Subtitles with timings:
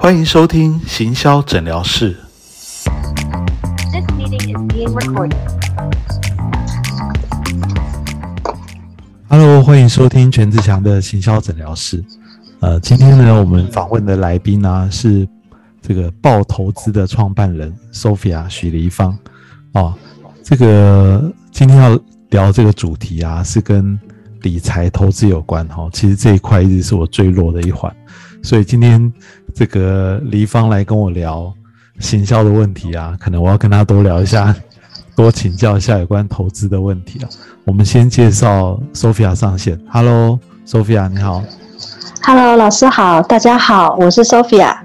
[0.00, 2.16] 欢迎收听行销诊疗室。
[3.90, 5.36] This meeting is being recorded.
[9.28, 12.02] Hello，欢迎收听全志强的行销诊疗室。
[12.60, 15.28] 呃，今天呢，我们访问的来宾呢、是
[15.82, 19.18] 这个报投资的创办人 Sophia 许黎芳。
[19.72, 19.92] 哦，
[20.44, 21.98] 这个今天要
[22.30, 23.98] 聊这个主题啊，是跟
[24.42, 25.90] 理财投资有关哈、哦。
[25.92, 27.94] 其实这一块一直是我最弱的一环，
[28.44, 29.12] 所以今天
[29.58, 31.52] 这个黎芳来跟我聊
[31.98, 34.54] 行销的问题啊，可能我要跟他多聊一下，
[35.16, 37.28] 多请教一下有关投资的问题啊。
[37.64, 39.76] 我们先介绍 Sophia 上线。
[39.90, 41.42] Hello，Sophia，你好。
[42.22, 44.76] Hello，老师好，大家好，我是 Sophia。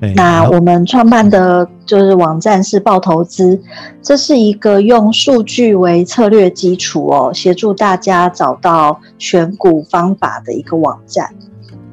[0.00, 3.58] 哎那我们创办的就是网站是报投资，
[4.02, 11.26] 这是一个用数据为策略基础哦，协助大家找到选股方法的一个网站。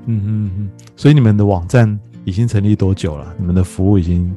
[0.07, 3.33] 嗯嗯嗯，所以你们的网站已经成立多久了？
[3.37, 4.35] 你们的服务已经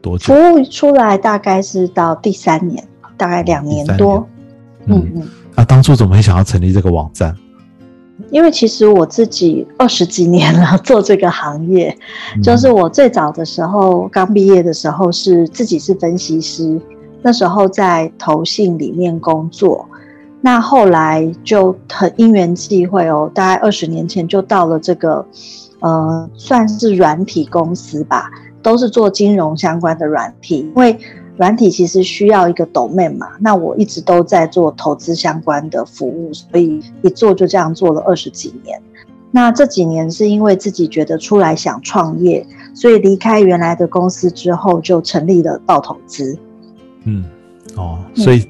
[0.00, 0.54] 多久服？
[0.54, 4.24] 务出来大概是到第三年，大概两年多。
[4.86, 7.34] 嗯嗯，嗯，那、当初怎么会想要成立这个网站？
[8.30, 11.96] 因为其实我自己二十几年了做这个行业，
[12.36, 16.78] 嗯就是我最早的时候刚毕业的时候是自己是分析师，
[17.22, 19.88] 那时候在投信里面工作。
[20.42, 25.26] 那后来就很因缘际会哦，大概二十年前就到了这个，
[25.80, 28.30] 呃，算是软体公司吧，
[28.62, 30.60] 都是做金融相关的软体。
[30.60, 30.98] 因为
[31.36, 38.80] 软体其实需要一个 domain 嘛，那我一直都在做投资相关的服务，所以一做就这样做了二十几年。
[39.32, 46.36] 那这几年是因为自己觉得出来想创业，所以离开原来的公司之后，就成立了爆投资。
[47.04, 47.24] 嗯，
[47.76, 48.44] 哦，所以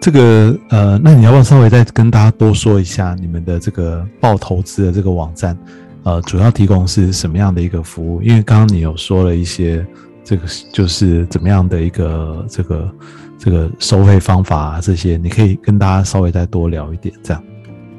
[0.00, 5.56] 这个呃，那你要不要稍微再跟大家多说一下你们的这个爆投资的这个网站，
[6.04, 8.22] 呃，主要提供是什么样的一个服务？
[8.22, 9.84] 因为刚刚你有说了一些
[10.22, 12.90] 这个就是怎么样的一个这个
[13.38, 17.42] 这个收费方法啊，这些你可以跟大家稍微再多聊一点，这样。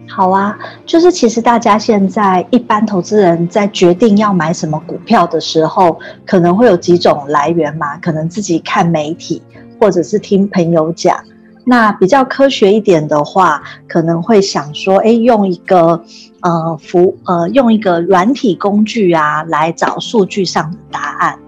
[0.07, 0.55] 好啊，
[0.85, 9.41] 就是其实大家现在一般投资人在决定要买什么股票的时候，可能会有几种来源嘛，可能自己看媒体，
[9.79, 11.17] 或者是听朋友讲。
[11.65, 16.03] 那比较科学一点的话，可能会想说，哎，用一个
[16.41, 21.39] 呃服呃用一个软体工具啊，来找数据上的答案。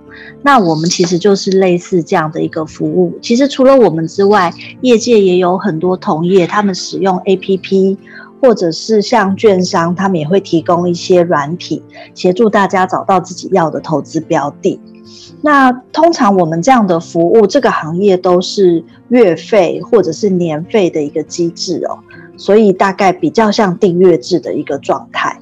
[0.41, 3.17] 那我们其实就是类似这样的一个服务。
[3.21, 4.51] 其实除了我们之外，
[4.81, 7.97] 业界也有很多同业，他们使用 APP。
[8.41, 11.81] 或者是像券商，他们也会提供一些软体，
[12.13, 14.79] 协助大家找到自己要的投资标的。
[15.41, 21.97] 那通常我们这样的服务，这个行业都是月费或者是年费的一个机制哦，
[22.35, 25.39] 所以大概比较像订阅制的一个状态。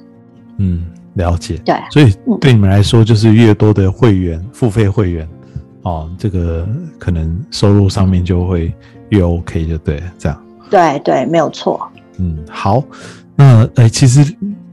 [0.58, 1.56] 嗯，了解。
[1.64, 5.28] 对，所以嗯对你们来说，就是越多的会员、付费会员，
[5.82, 6.68] 哦，这个
[6.98, 8.72] 可能收入上面就会
[9.08, 10.42] 越 OK，就对，这样。
[10.70, 11.80] 对对，没有错。
[12.18, 12.82] 嗯，好，
[13.34, 14.24] 那呃，其实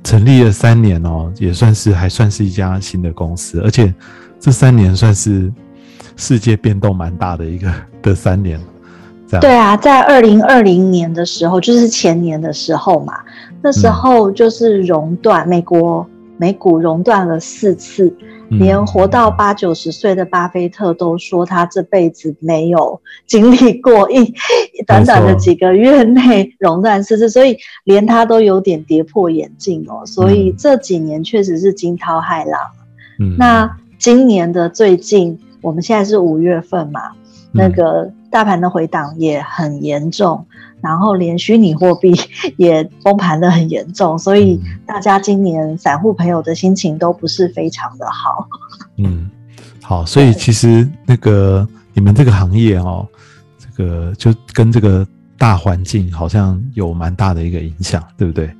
[0.03, 3.93] 成立了三年哦，也算是还算是一家新的公司，而且
[4.39, 5.51] 这三年算是
[6.15, 8.59] 世界变动蛮大的一个 的三年。
[9.41, 13.15] 对啊，在二零二零年的时候，就是前年的时候嘛，
[13.63, 16.07] 那时候就是熔断，美国
[16.43, 18.13] 美股熔断了四次，
[18.49, 18.59] 嗯。
[18.59, 24.33] 连活到八九十岁的巴菲特都说他这辈子没有经历过一
[24.85, 30.05] 短短的几个月内熔断四次，所以连他都有点跌破眼镜哦。
[30.05, 30.55] 所以嗯。
[30.57, 32.59] 这几年确实是惊涛骇浪。
[33.19, 33.37] 嗯。
[33.37, 37.13] 那今年的最近，我们现在是五月份嘛，
[37.53, 40.45] 那个大盘的回档也很严重，
[40.83, 42.13] 然后连虚拟货币
[42.57, 48.45] 也崩盘的很严重，所以嗯大家今年散户朋友的心情都不是非常的好。
[48.99, 49.31] 嗯，
[49.81, 53.07] 好，所以其实那个你们这个行业哦，
[53.57, 55.07] 这个就跟这个
[55.37, 58.53] 大环境好像有蛮大的一个影响，对不对？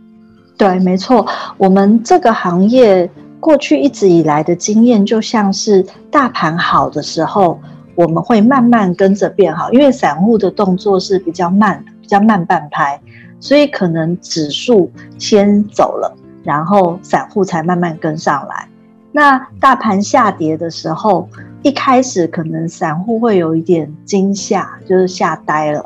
[0.57, 1.25] 对，没错，
[1.57, 3.09] 我们这个行业
[3.39, 7.59] 过去一直以来的经验，就像是大盘好的时候，
[7.95, 12.99] 我们会慢慢跟着变好，因为散户的动作是比较慢的，比较慢半拍，
[13.39, 16.13] 所以可能指数先走了，
[16.43, 18.67] 然后散户才慢慢跟上来。
[19.13, 21.29] 那大盘下跌的时候，
[21.61, 25.85] 一开始可能散户会有一点惊吓，就是吓呆了。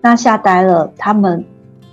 [0.00, 1.44] 那吓呆了，他们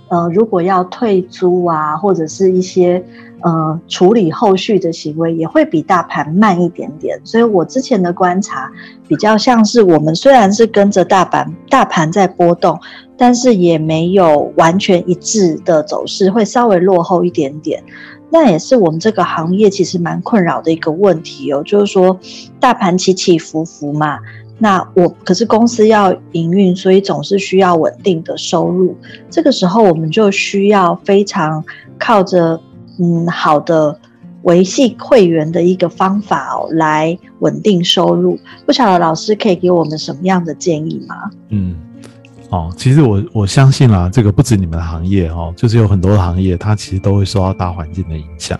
[0.08, 3.02] 呃，如果要退租啊，或者是一些
[3.40, 7.18] 呃处理后续的行为，也会比大盘慢一点点。
[7.24, 8.70] 所以我之前的观察
[9.08, 12.78] 比较像是我们虽然是跟着大盘大盘在波动，
[13.16, 17.82] 但是也没有完全一致的走势，会稍微落后一点点。
[18.30, 22.18] 那也是我们这个行业其实蛮困扰的一个问题哦，就是说
[22.58, 24.18] 大盘起起伏伏嘛。
[24.58, 28.96] 那我可是公司要营运，所以总是需要稳定的收入。
[29.30, 31.62] 这个时候我们就需要非常
[31.98, 32.60] 靠着
[32.98, 33.98] 嗯好的
[34.42, 38.38] 维系会员的一个方法哦，来稳定收入。
[38.64, 41.30] 不晓得老师可以给我们什么样的建议吗？
[41.50, 41.76] 嗯，
[42.54, 48.58] 哦，其实我我相信啦，这个不止你们的行业哦，就是有很多的行业，它其实都会受到大环境的影响。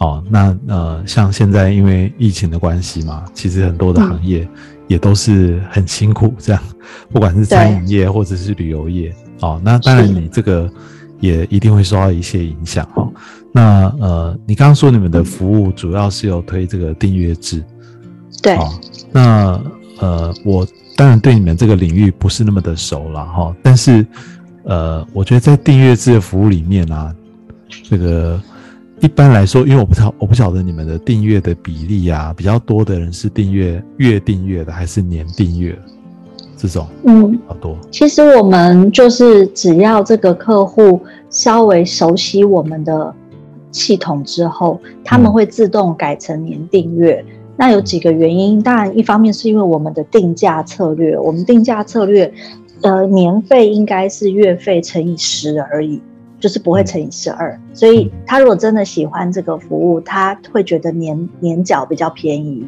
[0.00, 4.48] 哦，那呃，像现在因为疫情的关系嘛，其实很多的行业。
[4.86, 6.62] 也都是很辛苦，这样，
[7.10, 10.70] 不管是餐饮业或者是旅游业，哦，那当然你这个
[11.20, 13.10] 也一定会受到一些影响，哦。
[13.50, 17.64] 那呃，你刚刚说你们的服务主要是有推这个订阅制，
[18.42, 18.58] 对，
[19.10, 19.58] 那
[20.00, 20.66] 呃，我
[20.96, 24.06] 当然对你们这个领域不是那么的熟了，哈，但是
[24.64, 27.14] 呃，我觉得在订阅制的服务里面啊，
[27.82, 28.40] 这个。
[29.00, 35.76] 一般来说，因为我不知道我不晓得你们的订阅的比例啊，比较多的人是订阅月订阅的还是年订阅
[36.56, 36.86] 这种？
[37.04, 37.76] 嗯，好多。
[37.90, 43.14] 其实我们就是只要这个客户稍微熟悉我们的
[43.72, 47.22] 系统之后，他们会自动改成年订阅。
[47.56, 52.32] 那有几个原因，当然一方面是因为我们的定价策略，我们定价策略，
[52.82, 56.00] 呃，年费应该是月费乘以十而已。
[56.40, 62.66] 就是不会乘以十二，所以他如果真的喜欢这个服务，他会觉得年年缴比较便宜。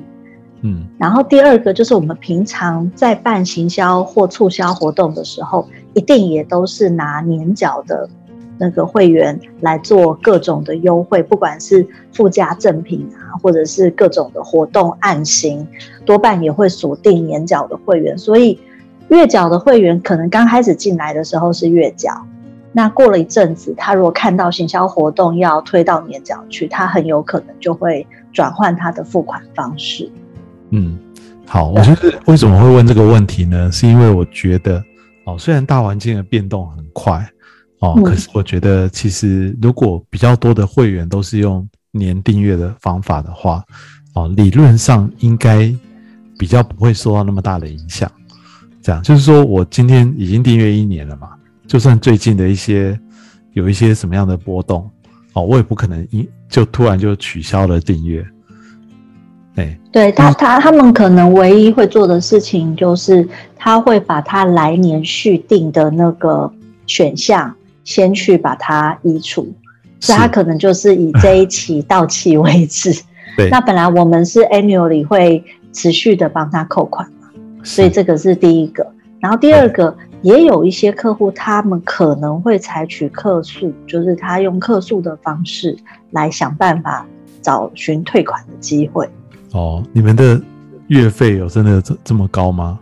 [0.62, 8.09] 嗯，然后第二个就是我们平常在办行销或促销活动的时候，一定也都是拿年缴的
[8.58, 15.67] 那个会员来做各种的优惠，不管是附加赠品啊，或者是各种的活动案型，
[16.05, 18.17] 多半也会锁定年缴的会员。
[18.17, 18.58] 所以
[19.08, 22.11] 月缴的会员可能刚开始进来的时候是月缴。
[22.73, 30.11] 那过了一阵子，他如果看到行销活动要推到年缴去，他很有可能就会转换他的付款方式。
[30.70, 30.99] 嗯，
[31.47, 33.73] 好，我觉得为什么会问这个问题呢？
[33.73, 34.82] 是因为我觉得
[35.25, 37.26] 哦，虽然大环境的变动很快
[37.81, 43.62] 哦，可是我觉得其实如果比较多的会员都是用年订阅的方法的话，
[44.14, 45.73] 哦，理论上应该
[46.38, 48.11] 比较不会受到那么大的影响。
[48.82, 51.31] 这样就是说我今天已经订阅一年了嘛。
[51.67, 52.99] 就算最近的一些
[53.52, 54.88] 有一些什么样的波动，
[55.32, 58.25] 哦，我也不可能一就突然就取消了订阅。
[59.56, 66.50] 哎，对他他他们可能唯一会做的事情就是他会把他来年续订的那个
[66.87, 67.52] 选项
[67.87, 69.50] 先去把它移除，
[69.99, 72.93] 所以他可能就是以这一期到期为止。
[73.35, 75.43] 对，那本来我们是 annually 会
[75.73, 77.29] 持续的帮他扣款嘛，
[77.62, 78.87] 所以这个是第一个。
[79.21, 79.97] 然后第二个。
[80.23, 85.77] 也有一些客户，他们可能会采取客诉，就是他用客诉的方式
[86.11, 87.06] 来想办法
[87.41, 89.09] 找寻退款的机会。
[89.53, 90.41] 哦，你们的
[90.89, 92.81] 月费有真的这这么高吗？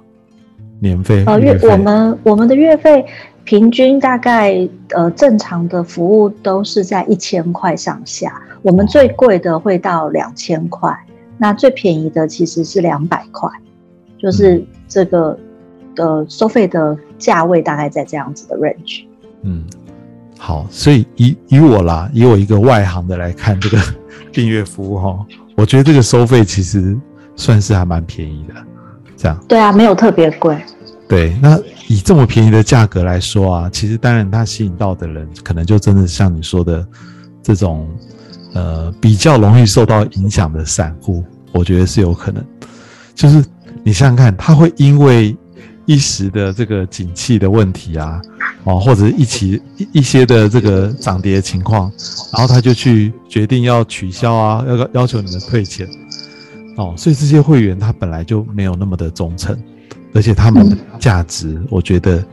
[0.81, 1.23] 年费？
[1.27, 3.05] 呃，月我们我们的月费
[3.45, 10.93] 平均大概呃正常的服务都是在一千块上下，我们最贵的会到两千块，
[11.39, 13.49] 那最便宜的其实是两百块，
[14.19, 15.39] 就是这个。
[15.97, 19.05] 的收费的价位大概在这样子的 range。
[19.43, 19.63] 嗯，
[20.37, 23.79] 好，所以以以我啦，以我一个外行的来看这个
[24.33, 25.25] 订阅服务哈，
[25.57, 26.99] 我觉得这个收费其实
[27.37, 28.55] 算是还蛮便宜的。
[29.17, 30.61] 这样对啊，没有特别贵。
[31.07, 31.57] 对，那
[31.95, 36.85] 以这么便宜的价格来说啊，其实当然它吸引到的人，可能就真的像你说的
[37.41, 37.89] 这种
[38.53, 41.23] 呃比较容易受到影响的散户，
[41.53, 42.45] 我觉得是有可能。
[43.15, 43.45] 就是
[43.85, 45.37] 你想想看，他会因为
[45.87, 48.21] 一时的这个景气的问题啊，
[48.65, 51.93] 哦，或者一起一一些的这个涨跌情况，
[52.33, 55.89] 然后他就去决定要取消啊，要要求你们退钱，
[56.77, 59.57] 哦，所以这些会员他本来就没有那么的忠诚，
[60.15, 62.25] 而且他们的价值，我觉得，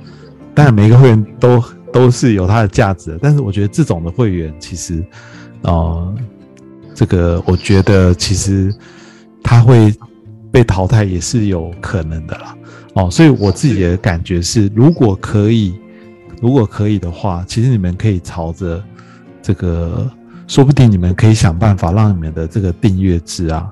[0.53, 5.03] 当然每个会员都都是有他的价值，但是我觉得这种的会员其实，
[5.63, 6.15] 哦，
[6.93, 8.73] 这个我觉得其实
[9.43, 9.93] 他会
[10.51, 12.55] 被淘汰也是有可能的啦。
[12.93, 15.73] 哦，所以我自己的感觉是，如果可以，
[16.41, 18.83] 如果可以的话，其实你们可以朝着
[19.41, 20.09] 这个，
[20.45, 23.71] 说不定你们可以想办法让你们的这个订阅制啊，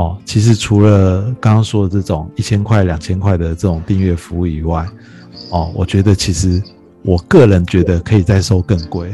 [0.00, 4.86] 哦，其实除了刚刚说的这种一千块、两千块的这种订阅服务以外，
[5.50, 6.62] 哦，我觉得其实
[7.02, 9.12] 我个人觉得可以再收更贵。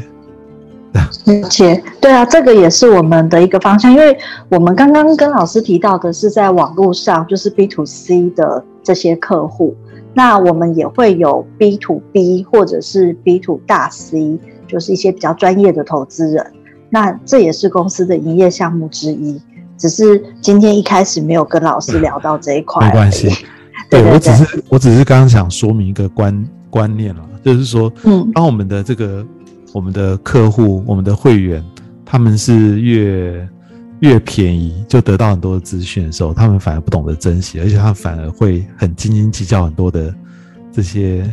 [1.25, 4.17] 而且，对啊，这个也是我们的一个方向，因为
[4.47, 9.75] 我们刚刚跟老师提到的是在网络上，就是 B to C 的这些客户，
[10.13, 16.45] 那我们也会有 B to B 或者是 B to 大 C，就是一些比较专业的投资人。
[16.89, 19.39] 那这也是公司的营业项目之一，
[19.77, 22.85] 只是今天一开始没有跟老师聊到这一块。
[22.85, 23.29] 没关系，
[23.89, 29.25] 对对我只是我只是刚刚想说明一个观观念了，就是说，嗯当我们的这个
[29.73, 31.63] 我们的客户、我们的会员，
[32.05, 33.47] 他们是越
[33.99, 40.13] 越便宜就得到很多的资讯的时候，他们反而不懂得珍惜，而且他们反而会很斤斤计较很多的
[40.71, 41.23] 这些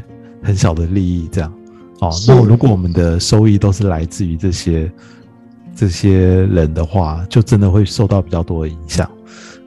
[0.43, 1.53] 很小的利益，这样。
[2.01, 4.91] 哦，那如果我们的收益都是来自于这些
[5.75, 9.11] 这些人的话，就真的会受到比较多的影响。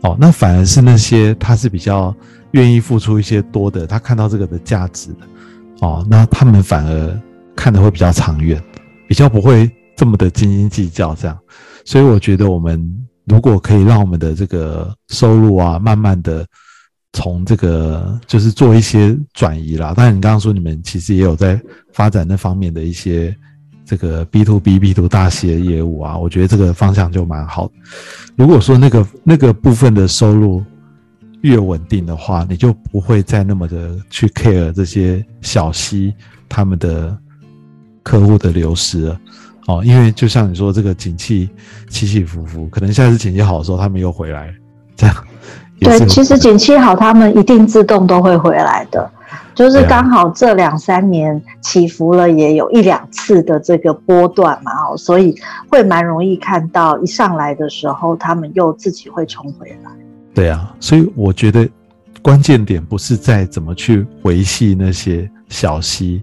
[0.01, 2.15] 哦，那反而是那些他是比较
[2.51, 5.19] 愿意付出一些多的，他看到这个的价值的，
[5.81, 7.21] 哦，那他们反而
[7.55, 8.61] 看的会比较长远，
[9.07, 11.37] 比较不会这么的斤斤计较这样。
[11.83, 12.79] 所以我觉得我们
[13.25, 16.45] 如果可以让我们的这个收入啊，慢慢的
[17.13, 19.93] 从这个就是做一些转移啦。
[19.95, 21.59] 当然，你刚刚说你们其实也有在
[21.91, 23.35] 发展那方面的一些
[23.87, 27.71] 这个 B to B、B to 大企业业务啊，我觉得这个方向就蛮好的。
[28.35, 30.61] 如果说那个那个部分的收入
[31.41, 36.13] 越稳定的话，你就不会再那么的去 care 这些小息
[36.49, 37.17] 他们的
[38.03, 39.19] 客户的流失了。
[39.67, 41.49] 哦，因为就像你说，这个景气
[41.89, 44.53] 起起伏伏，可能下次景气好的时候，他们又回来，
[44.95, 45.15] 这样
[45.79, 49.09] 对，其实景气好，他们一定自动都会回来的。
[49.55, 55.35] 就是刚好这两三年起伏了，也有一两次的这个波段嘛，哦，所以
[55.67, 59.91] 会蛮容易看到一上来的时候，他们又自己会冲回来。
[60.33, 61.67] 对啊，所以我觉得
[62.21, 66.21] 关键点不是在怎么去维系那些小溪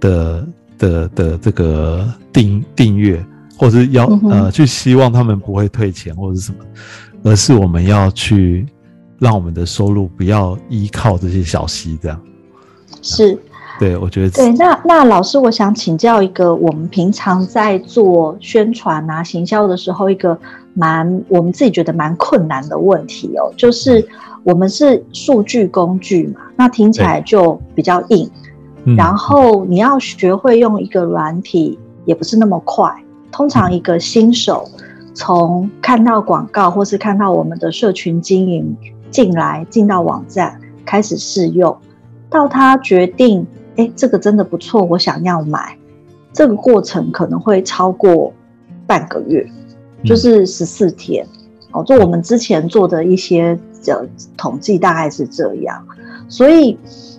[0.00, 0.48] 的
[0.78, 3.22] 的的这个订订阅，
[3.58, 6.58] 或者是要、嗯呃去希望他们不会退钱或者是什么，
[7.24, 8.66] 而是我们要去
[9.18, 12.18] 让我们的收入不要依靠这些小溪，这样。
[13.04, 13.38] 是，
[13.78, 14.50] 对，我觉得对。
[14.52, 20.36] 那那老师，我想请教一个，我们平常在做宣传啊、行销的时候，一个
[20.72, 24.04] 蛮我们自己觉得蛮困难的问题哦，就是
[24.42, 28.28] 我们是数据工具嘛，那听起来就比较硬。
[28.86, 32.90] 嗯然后你要学会用一个软体，也不是那么快。
[33.32, 34.68] 通常一个新手
[35.14, 38.76] 从看到广告或是看到我们的社群经营
[39.10, 41.74] 进来，进到网站开始试用，
[42.34, 45.78] 到他决定，哎，这个真的不错，我想要买，
[46.32, 48.32] 这个过程可能会超过
[48.88, 49.48] 半个月，
[50.04, 51.24] 就是十四天。
[51.70, 54.04] 哦，就我们之前做的一些呃
[54.36, 55.80] 统计，大概是这样。
[56.28, 56.76] 所以，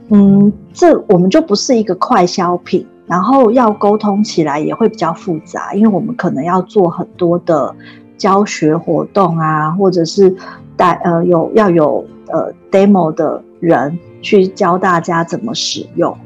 [0.10, 7.74] 嗯，这我们就不是一个快消品，然后要沟通起来也会比较复杂，因为我们可能要做很多的
[8.18, 10.36] 教学活动啊，或者是
[10.76, 16.18] 带呃有要有呃 demo 的人去教大家怎么使用。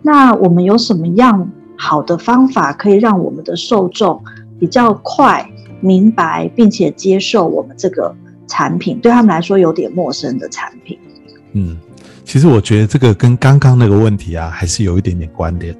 [0.00, 4.22] 那我们有什么样好的方法可以让我们的受众
[4.60, 5.44] 比较快
[5.80, 8.14] 明白，并且接受我们这个
[8.46, 9.00] 产品？
[9.00, 10.96] 对他们来说有点陌生的产品。
[11.54, 11.76] 嗯，
[12.24, 15.76] 其实我觉得这个跟刚刚那个问题啊，还是有一点点关联。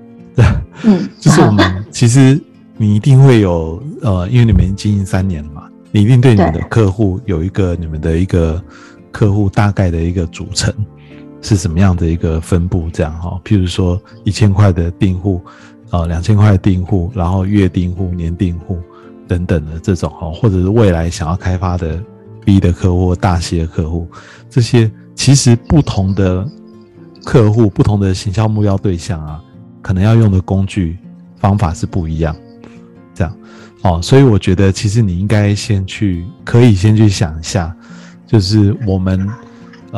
[0.83, 2.41] 嗯， 就是我们其实
[2.77, 8.61] 你一定会有呃，因为你们经营三年了嘛，你一定对你们的客户有一个你们的一个
[9.13, 10.75] 客户大概的一个组成
[11.41, 15.41] 是什么样的一个分布，这样哈、譬如说一千块的订户，
[15.91, 18.79] 呃，两千块的订户，然后月订户、年订户
[19.27, 22.03] 等等的这种哈，或者是未来想要开发的
[22.45, 24.09] B 的客户、大型的客户，
[24.51, 26.47] 这些其实不同的
[27.25, 29.41] 客户、不同的行销目标对象啊，
[29.81, 30.99] 可能要用的工具
[31.37, 32.35] 方法是不一样，
[33.15, 33.37] 这样。
[33.83, 37.75] 哦，所以我觉得其实你应该先去，可以先去想一下，
[38.27, 39.29] 就是我们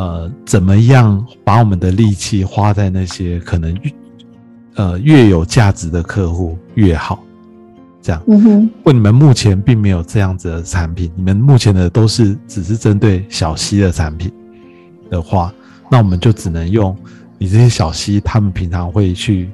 [0.00, 3.92] 呃怎么样把我们的力气花在那些可能越
[4.76, 7.22] 呃越有价值的客户越好，
[8.00, 8.22] 这样。
[8.26, 14.32] 嗯哼，如果你们目前并没有这样子的产品，你们目前的都是只是针对小溪的产品
[15.10, 15.52] 的话，
[15.90, 16.96] 那我们就只能用
[17.36, 19.50] 你这些小溪他们平常会去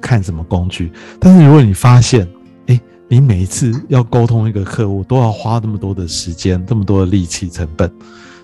[0.00, 0.92] 看什么工具。
[1.18, 2.28] 但是如果你发现，
[2.66, 7.90] 哎，你每一次要沟通一个客户都要花那么多的时间、这么多的力气成本，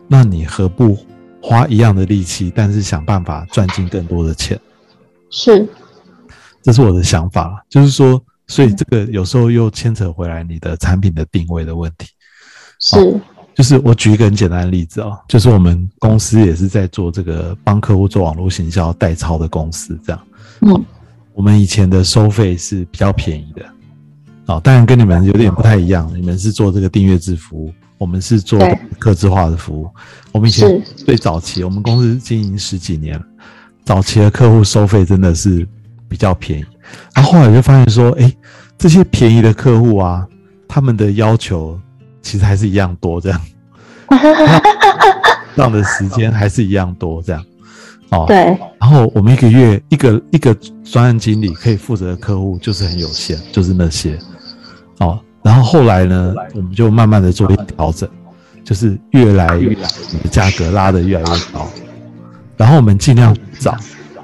[0.08, 0.98] 那你何不
[1.46, 4.58] 花一样的力气，但是想办法赚进更多的钱？
[5.30, 5.64] 是，
[6.60, 12.08] 这是我的想法，就是说，所以这个有时候又牵扯回来你的产品的定位的问题。
[12.80, 13.20] 是，
[13.54, 20.26] 就是我举一个很简单的例子哦，就是我们公司也是在做这个帮客户做网络行销代操的公司，这样。
[20.62, 20.84] 嗯，
[21.32, 23.64] 我们以前的收费是比较便宜的，
[24.46, 29.88] 哦，当然跟你们有点不太一样，你们是做这个订阅制服务，我们是做对客制化的服务。
[30.32, 33.24] 我们以前最早期，我们公司经营十几年了，
[33.84, 35.66] 早期的客户收费真的是
[36.08, 36.64] 比较便宜，
[37.14, 38.30] 然后后来就发现说，哎，
[38.76, 40.26] 这些便宜的客户啊，
[40.68, 41.80] 他们的要求
[42.20, 43.40] 其实还是一样多，这样
[45.56, 47.42] 上的时间还是一样多，这样
[48.10, 48.26] 哦。
[48.28, 48.36] 对，
[48.78, 54.18] 然后我们一个月一个一个专案经理可以负责的客户就是很有限，就是那些
[54.98, 55.18] 哦。
[55.46, 58.08] 然后后来呢，我们就慢慢的做一调整，
[58.64, 59.76] 就是越来越
[60.28, 61.70] 价格拉得越来越高，
[62.56, 63.76] 然后我们尽量找，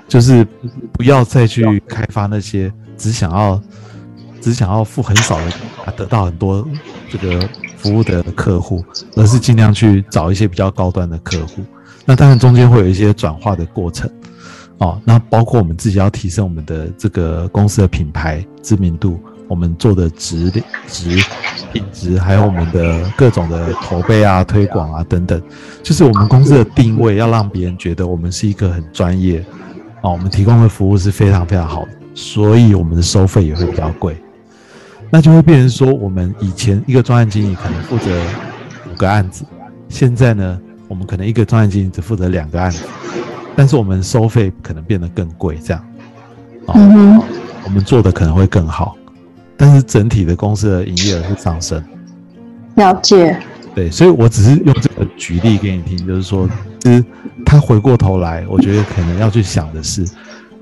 [0.09, 0.45] 就是
[0.91, 3.63] 不要再去开发那些只想要
[4.41, 5.45] 只想要付很少的
[5.85, 6.67] 啊得到很多
[7.09, 11.63] 这个服务的客户，而是尽量去找一些比较高端的客户。
[12.05, 14.11] 那当然中间会有一些转化的过程。
[14.79, 19.21] 哦，那包括我们自己要提升我们的这个公司的品牌知名度，
[19.53, 20.51] 我们做的值
[20.89, 21.23] 值
[21.75, 25.43] 品质，还有我们的各种的口碑啊、推广啊等等，
[25.83, 29.45] 就是我们公司的定位要让别人觉得我们是一个很专业，
[30.01, 34.17] 哦，我们提供的服务是非常非常好的，所以我们的收费也会比较贵。
[35.11, 38.11] 那就会变成说，我们以前一个专案经理可能负责
[38.91, 39.45] 五个案子，
[39.87, 42.85] 现在呢，我们可能一个专案经理只负责两个案子。
[43.55, 45.85] 但是我们收费可能变得更贵，这样，
[46.69, 47.25] 哦，嗯哼，
[47.65, 48.97] 我们做的可能会更好，
[49.63, 51.81] 但是整体的公司的营业额是上升，
[52.75, 53.39] 了解，
[53.77, 56.49] 对，所以我只是用这个举例给你听，就是说，
[56.81, 57.05] 其实
[57.47, 60.05] 他回过头来，我觉得可能要去想的是，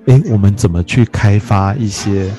[0.05, 2.31] 诶，我们怎么去开发一些，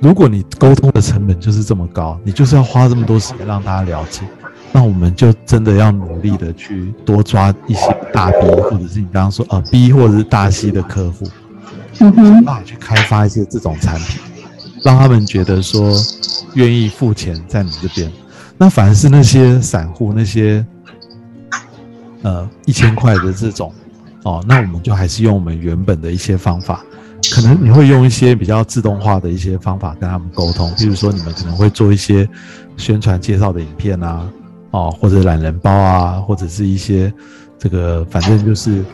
[0.00, 4.22] 如果你沟通的成本就是这么高，你就是要花这么多时间让大家了解。
[4.72, 11.28] 那我们就真的要努力的去多抓一些大 B，或者是你刚刚说啊 B 或者是大 C 的客户，
[11.98, 14.22] 嗯哼，那去开发一些这种产品，
[14.82, 15.94] 让他们觉得说
[16.54, 18.10] 愿意付钱在你这边。
[18.58, 20.64] 那反而是那些散户那些
[22.22, 23.72] 呃一千块的这种
[24.24, 26.84] 哦，那我们就还是用我们原本的一些方法，
[27.32, 32.28] 可能你会用一些比较自动化的一些方法跟他们沟通，比如说你们可能会做一些
[32.76, 34.28] 宣传介绍的影片啊。
[34.72, 37.12] 哦，或者懒人包啊，或者是一些
[37.58, 38.84] 这个，反正就是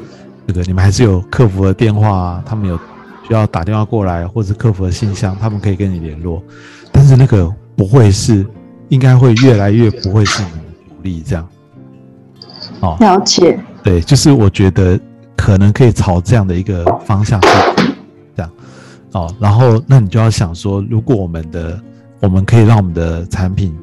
[0.47, 2.81] 这个，你们还是有客服的电话啊，他们有
[3.27, 6.43] 需要打电话过来，或者客服的信箱，他们可以跟你联络。
[6.93, 8.47] 但是那个不会是，
[8.89, 10.57] 应该会越来越不会是你的
[10.89, 11.49] 主力这样。
[12.81, 14.99] 哦，了解，对，就是我觉得
[15.37, 17.49] 可能可以朝这样的一个方向去
[18.37, 18.51] 这样。
[19.13, 21.81] 哦，然后那你就要想说，如果我们的
[22.21, 23.77] 我们可以让我们的产品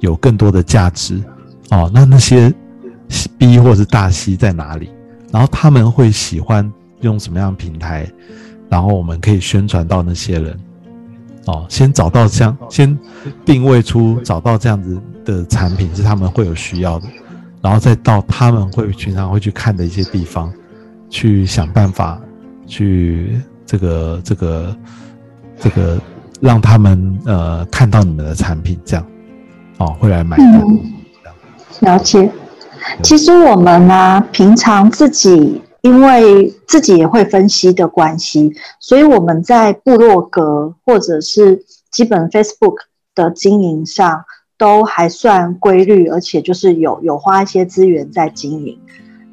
[0.00, 1.20] 有更多的价值。
[1.70, 2.52] 哦，那那些
[3.38, 4.90] B 或是大 C 在哪里？
[5.30, 8.10] 然后他们会喜欢用什么样的平台？
[8.70, 10.58] 然后我们可以宣传到那些人。
[11.46, 12.96] 哦，先找到这样，先
[13.46, 17.06] 定位出找到这样子的产品是他们会有需要的，
[17.62, 20.52] 然后再到他们会平常会去看的一些地方，
[21.08, 22.20] 去想办法
[22.66, 24.76] 去这个这个
[25.58, 25.98] 这个
[26.42, 29.04] 让他们呃看到你们的产品，这样
[29.78, 30.62] 哦会来买单。
[31.80, 32.30] 了解，
[33.02, 42.76] 其实我们呢，平常自己因为自己也会分析的关系，所以我们在部落格或者是基本 Facebook
[43.14, 44.24] 的经营上
[44.58, 48.78] 都还算规律，而且就是有有花一些资源在经营。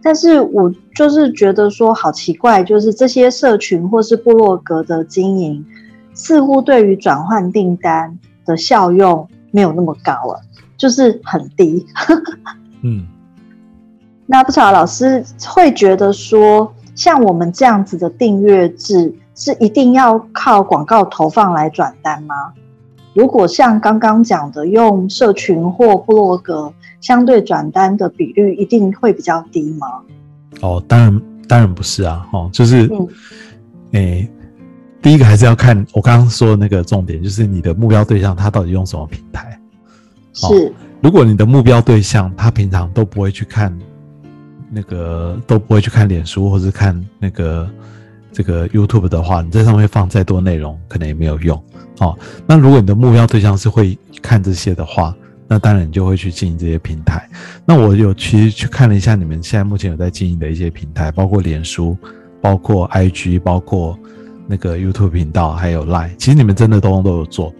[0.01, 5.65] 但是我就是觉得说好奇怪，就是这些社群或是部落格的经营，
[6.13, 10.41] 似乎对于转换订单的效用没有那么高了。
[10.77, 11.83] 就是很低，
[12.83, 13.07] 嗯，
[14.29, 22.35] 那不少老师会觉得说，像我们这样子的订阅制是一定要靠广告投放来转单吗？
[23.13, 29.87] 如果像刚刚讲的，用社群或部落格，相对转单的比率一定会比较低吗？
[30.61, 32.87] 哦，当然，当然不是啊，哦，就是，
[33.93, 34.29] 诶，
[35.01, 39.57] 第一个还是要看我刚刚说的那个重点，就是你的目标对象他到底用什么平台。
[40.33, 43.75] 是，如果你的目标对象他平常都不会去看
[44.69, 47.69] 那个，都不会去看脸书或者看那个
[48.31, 51.61] 这个 YouTube 的话，你在上面放再多内容可能也没有用。
[51.99, 55.15] 哦，那如果你的目标对象是会看这些的话，
[55.47, 57.27] 那当然你就会去经营这些平台。
[57.65, 61.97] 那我有其实去看了一下你们现在目前有在经营的一些平台，包括脸书、
[62.41, 63.97] 包括 IG、包括
[64.45, 67.53] 那个 YouTube 频道，还有 Line，其实你们真的都都有做。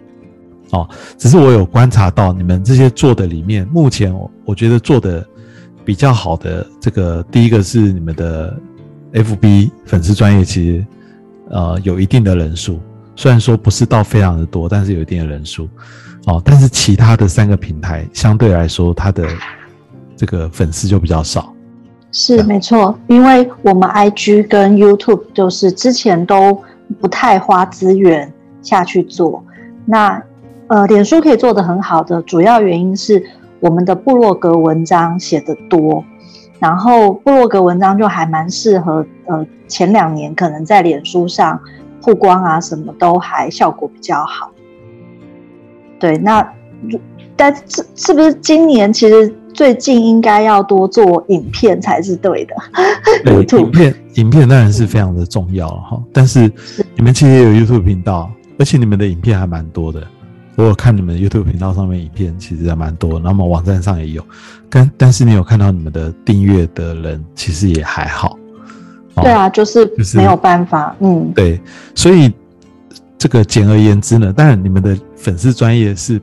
[0.70, 5.26] 哦，只是我有观察到你们这些做的里面，目前我我觉得做的
[5.88, 8.54] 比较好的这个，第一个是你们的
[9.14, 10.86] FB 粉丝专业，其实
[11.48, 12.78] 呃有一定的人数，
[13.16, 15.66] 虽然说不是到非常的多，但是有一定的人数。
[16.26, 19.26] 哦，但是其他的三个平台相对来说，它的
[20.14, 21.54] 这个粉丝就比较少。
[22.12, 26.62] 是没错，因为我们 IG 跟 YouTube 就是之前都
[27.00, 29.42] 不太花资源下去做，
[29.86, 30.22] 那。
[30.70, 33.24] 呃，脸书可以做得很好的主要原因是
[33.60, 36.04] 我们的部落格文章写的多，
[36.58, 41.58] 然后部落格文章就还蛮适合，呃，前两年可能在脸书上
[42.00, 44.50] 曝光啊，什么都还效果比较好。
[45.98, 46.48] 对，那
[47.34, 52.54] 但是是不是今年其实最近应该要多做影片才是对的？
[53.24, 56.50] 对影片影片当然是非常的重要了哈，但是
[56.94, 60.06] 你们其实也有 YouTube 频道，而且你们的影片还蛮多的。
[60.58, 64.26] 我有看你们 YouTube 频道上面影片，其实还蛮多，然后我们网站上也有，
[64.68, 68.36] 但但是你有看到你们的订阅的人其实也还好。
[69.14, 69.22] 哦。
[69.22, 71.60] 对啊，就是就是没有办法，嗯，对，
[71.94, 72.32] 所以
[73.16, 76.20] 这个简而言之呢，当然你们的粉丝专业是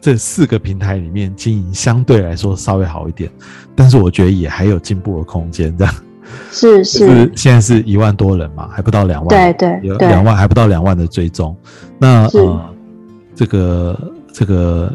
[0.00, 3.30] 这四个平台里面经营相对来说稍微好一点，
[3.76, 5.76] 但是我觉得也还有进步的空间。
[5.76, 5.94] 这样，
[6.50, 10.08] 是， 就是是现在是一万多人嘛，还不到两万，对对。
[10.08, 11.54] 两万还不到两万的追踪。
[11.98, 12.38] 那是。
[12.38, 12.74] 呃，
[13.38, 14.92] 这个这个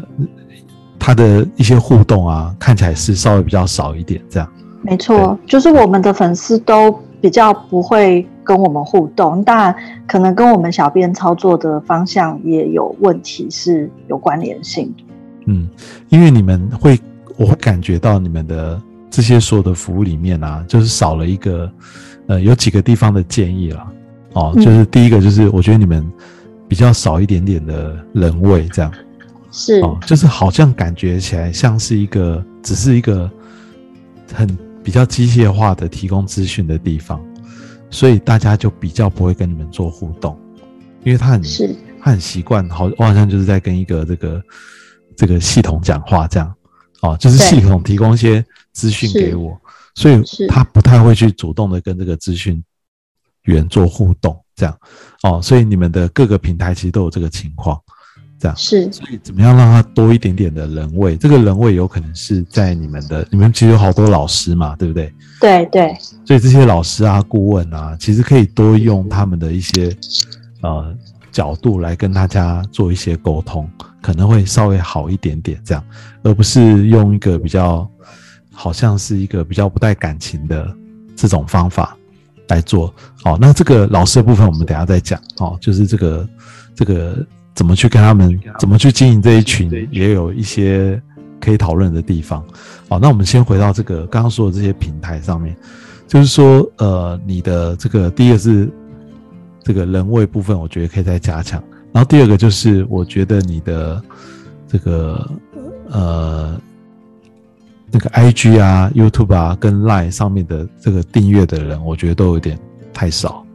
[0.98, 4.46] 他的一些互动啊，看起来是稍微比较少一点，这样。
[4.82, 9.74] 没错，就是我们的粉丝都比较不会跟我们互动，当然
[10.06, 15.04] 可能跟我们小编操作的方向也有问题，是有关联性的。
[15.46, 15.66] 嗯，
[16.10, 17.00] 因为你们会，
[17.38, 18.78] 我会感觉到你们的
[19.08, 21.70] 这些所有的服务里面啊，就是少了一个，
[22.26, 23.86] 呃，有几个地方的建议了。
[24.34, 26.06] 哦，嗯就是第一个就是我觉得你们
[26.68, 28.92] 比较少一点点的人味，这样。
[29.50, 33.30] 是，哦，就是好像感觉起来像是一个，只是一个
[34.32, 34.48] 很
[34.82, 37.24] 比较机械化的提供资讯的地方，
[37.88, 40.36] 所以大家就比较不会跟你们做互动，
[41.04, 44.42] 因为他很是，他很习惯，好，我好像就是在跟一个这个
[45.16, 46.52] 这个系统讲话这样，
[47.02, 49.56] 哦，就是系统提供一些资讯给我，
[49.94, 52.60] 所以他不太会去主动的跟这个资讯
[53.44, 54.78] 员做互动，这样，
[55.22, 57.80] 哦，所以你们的各个平台其实都有这个情况，
[58.38, 61.16] 这样，是，所以怎么样让它多一点点的人味？
[61.16, 65.12] 这个人味有可能是在你们的，你们其实有好多老师嘛，对不对？
[65.40, 69.94] 对对，所以这些老师啊、顾问啊，其实可以多用他们的一些
[70.62, 70.94] 呃
[71.32, 73.68] 角度来跟大家做一些沟通，
[74.00, 75.84] 可能会稍微好一点点，这样，
[76.22, 77.90] 而不是用一个比较
[78.52, 80.72] 好像是一个比较不带感情的
[81.16, 81.96] 这种方法
[82.48, 82.92] 来做。
[83.22, 85.20] 好，那这个老师的部分我们等一下再讲。
[85.38, 86.28] 哦，就是这个
[86.74, 87.16] 这个
[87.54, 91.00] 怎么去跟他们，怎么去经营这一群，也有一些
[91.40, 92.44] 可以讨论的地方。
[92.88, 95.56] 好，那我们先回到这个刚刚说的这些平台上面，
[96.06, 98.70] 就是说，呃，你的这个第一个是
[99.62, 101.62] 这个人味部分，我觉得可以再加强。
[101.92, 104.02] 然后第二个就是，我觉得你的
[104.66, 105.30] 这个
[105.90, 106.60] 呃
[107.94, 112.58] 那个 IG 啊、YouTube 啊跟 Line 上面的这个订阅的人，我觉得都有点
[112.92, 113.46] 太少。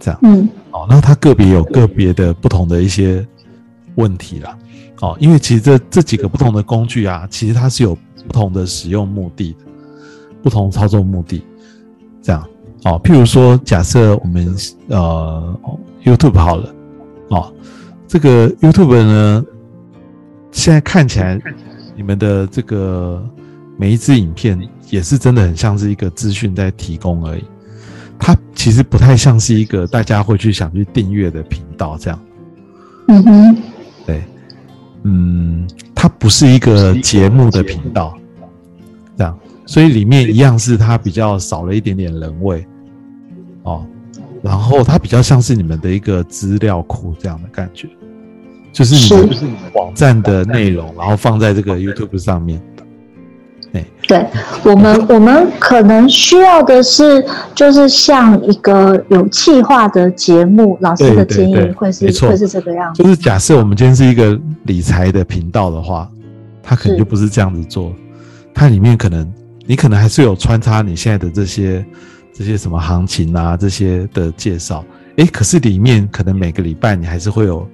[0.00, 3.24] 这样嗯，哦，那它个别有个别的不同的一些
[3.94, 4.58] 问题啦。
[5.00, 7.96] 哦，因为其实这这几个不同的工具啊，其实它是有
[8.26, 9.58] 不同的使用目的的，
[10.42, 11.44] 不同操作目的。
[12.20, 12.44] 这样
[12.84, 14.54] 哦，譬如说，假设我们
[14.88, 15.60] 呃
[16.02, 16.74] YouTube 好了，
[17.28, 17.52] 哦，
[18.08, 19.44] 这个 YouTube 呢，
[20.50, 21.40] 现在看起来
[21.94, 23.24] 你们的这个
[23.76, 24.58] 每一支影片
[24.90, 27.44] 也是真的很像是一个资讯在提供而已，
[28.18, 32.18] 它其实不太像是一个大家会去想去订阅的频道这样。
[33.08, 33.56] 嗯哼，
[34.06, 34.24] 对，
[35.04, 38.18] 嗯，它不是一个节目的频道，
[39.16, 42.66] 这样，所以里面一样是它比较少了一点点人味，
[43.62, 43.86] 哦，
[44.42, 47.88] 然后它比较像是你们的一个资料库这样的感觉，
[48.72, 49.46] 就是你们是。
[49.74, 52.60] 网站的内容，然后放在这个 YouTube 上面，
[54.06, 54.24] 对
[54.62, 63.02] 我们，我们可能需要的是，就是像一个有气化的节目，老师的建议会是会是这个样子。
[63.02, 66.08] 就是假设我们今天是一个理财的频道的话，
[66.62, 67.92] 它可能就不是这样子做，
[68.54, 69.30] 它里面可能
[69.66, 71.84] 你可能还是有穿插你现在的这些
[72.32, 74.84] 这些什么行情啊这些的介绍，
[75.16, 77.66] 诶，可是里面可能每个礼拜你还是会有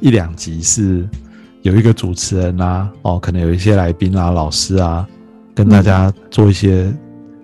[0.00, 1.08] 一两集是
[1.62, 5.06] 有一个主持人啊，哦，可能有一些来宾啊、老师啊，
[5.58, 6.94] 跟大家做一些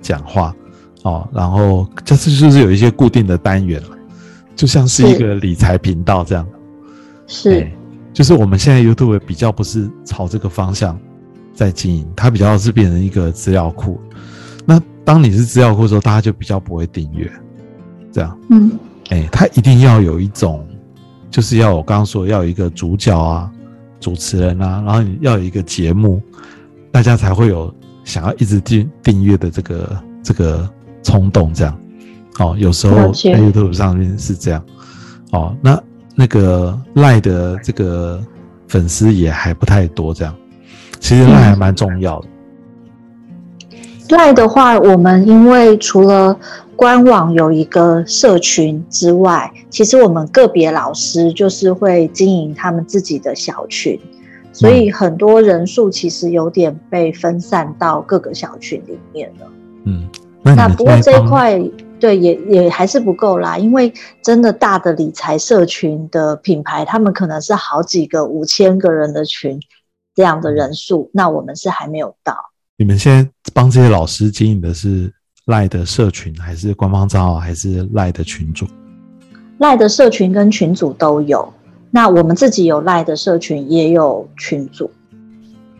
[0.00, 0.54] 讲话，
[1.02, 3.88] 哦，然后这次就是有一些固定的单元了，
[4.54, 6.46] 就像是一个理财频道这样。
[7.26, 7.76] 是对，
[8.12, 10.96] 就是我们现在 YouTube 比较不是朝这个方向
[11.52, 14.00] 在经营，它比较是变成一个资料库。
[14.64, 17.28] 那当你是资料库的时候，大家就比较不会订阅，
[18.12, 18.70] 这样，嗯，
[19.10, 20.64] 哎、它一定要有一种，
[21.32, 23.50] 就是要我刚刚说要有一个主角啊、
[23.98, 26.22] 主持人啊，然后你要有一个节目，
[26.92, 30.68] 大家才会有想要一直订订阅的这个这个
[31.02, 31.76] 冲动，这样。
[32.38, 34.64] 哦，有时候在 YouTube 上面是这样。
[35.32, 35.82] 哦，那
[36.14, 38.22] 那个赖的这个
[38.68, 40.34] 粉丝也还不太多，这样
[41.00, 42.28] 其实那还蛮重要的。
[44.10, 46.38] 赖的话，我们因为除了
[46.76, 53.98] 官网有一个社群之外，其实我们个别老师就是会经营他们自己的小群，
[54.54, 59.46] 所以很多人数其实有点被分散到各个小群里面了。
[59.84, 60.08] 嗯，
[60.42, 61.62] 那那不过这一帮块
[61.98, 69.60] 对也也还是不够啦，因为真的大的理财社群的品牌，他们可能是好几个五千个人的群
[70.14, 72.36] 这样的人数，那我们是还没有到。
[72.76, 75.12] 你们现在帮这些老师经营的是
[75.46, 78.66] 赖的社群，还是官方账号，还是赖的群主？
[79.58, 81.52] 赖的社群跟群组都有，
[81.96, 84.90] 那我们自己有赖的社群，也有群组，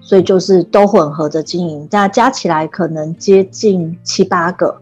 [0.01, 4.81] 所以就是都混合着经营，那加起来可能接近七八个。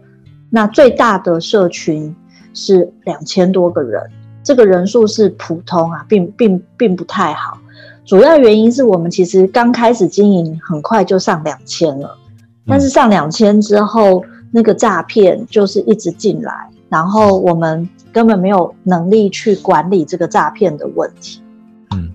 [0.51, 2.15] 那最大的社群
[2.53, 3.99] 是两千多个人，
[4.43, 7.57] 这个人数是普通啊，并并并不太好。
[8.05, 12.15] 主要原因是我们其实刚开始经营，很快就上两千了，
[12.67, 21.41] 但是上两千之后，那个诈骗就是一直进来，然后我们根本没有能力去管理这个诈骗的问题。
[21.95, 22.13] 嗯，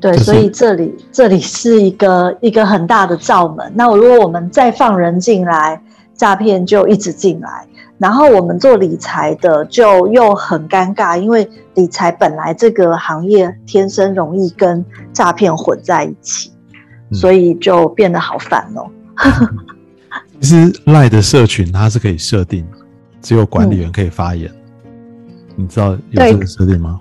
[0.00, 3.72] 对，所以这里这里是一个一个很大的罩门。
[3.74, 5.82] 那如果我们再放人进来，
[6.14, 7.66] 诈骗就一直进来。
[7.98, 16.52] 然后我们做理财的就又很尴尬，因为理财本来这个行业天生容易跟诈骗混在一起，
[17.10, 18.86] 嗯所以就变得好烦哦。
[20.40, 22.64] 其实赖的社群它是可以设定，
[23.24, 24.52] 只有管理员可以发言。
[25.56, 27.00] 你知道有对这个设定吗？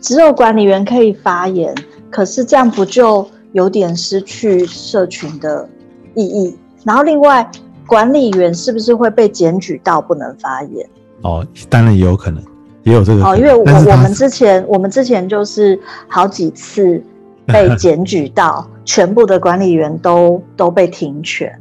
[0.00, 1.72] 只有管理员可以发言，
[2.10, 5.68] 可是这样不就有点失去社群的
[6.14, 6.58] 意义？
[6.84, 7.48] 然后另外，
[7.86, 10.84] 管理员是不是会被检举到不能发言？
[11.20, 12.42] 哦，当然也有可能，
[12.82, 17.00] 也有这个哦，因为我我们之前我们之前就是好几次
[17.46, 21.56] 被检举到，全部的管理员都都被停权。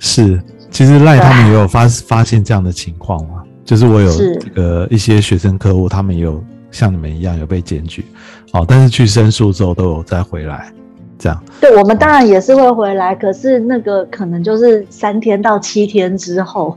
[0.00, 0.42] 是，
[0.74, 4.34] 其实赖他们也有发发现这样的情况嘛，就是我有是。
[4.38, 8.04] 这个一些学生客户，他们也有像你们一样有被检举，
[8.52, 10.72] 哦，但是去申诉之后都有再回来，
[11.16, 16.76] 这样，对我们当然也是会回来，可是那个可能就是三天到七天之后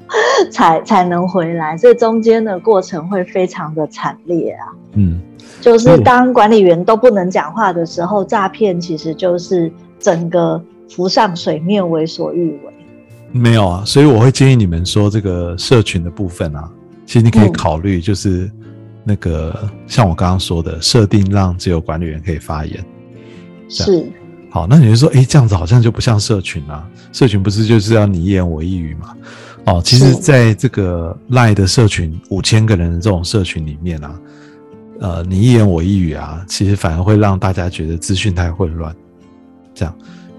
[0.52, 4.70] 才 才能回来，所以中间的过程会非常的惨烈啊。
[4.94, 5.20] 嗯，
[5.60, 12.67] 就是当管理员都不能讲话的时候，诈骗其实就是整个浮上水面，为所欲为。
[13.32, 16.70] 没有啊，所以我会建议你们说这个社群的部分啊，
[17.06, 18.50] 其实你可以嗯考虑就是
[19.04, 22.84] 那个、像我刚刚说的设定，让只有管理员可以发言。
[23.70, 24.06] 是，
[24.50, 29.16] 好，那你就说，诶，这样子好像就不像社群啊，社群不是就是要你一言我一语嘛？
[29.66, 34.20] 哦，其实在这个赖的社群五千个人的这种社群里面啊，
[35.02, 38.96] 呃，你一言我一语啊，其实反而会让大家觉得资讯太混乱，
[39.74, 39.94] 这样，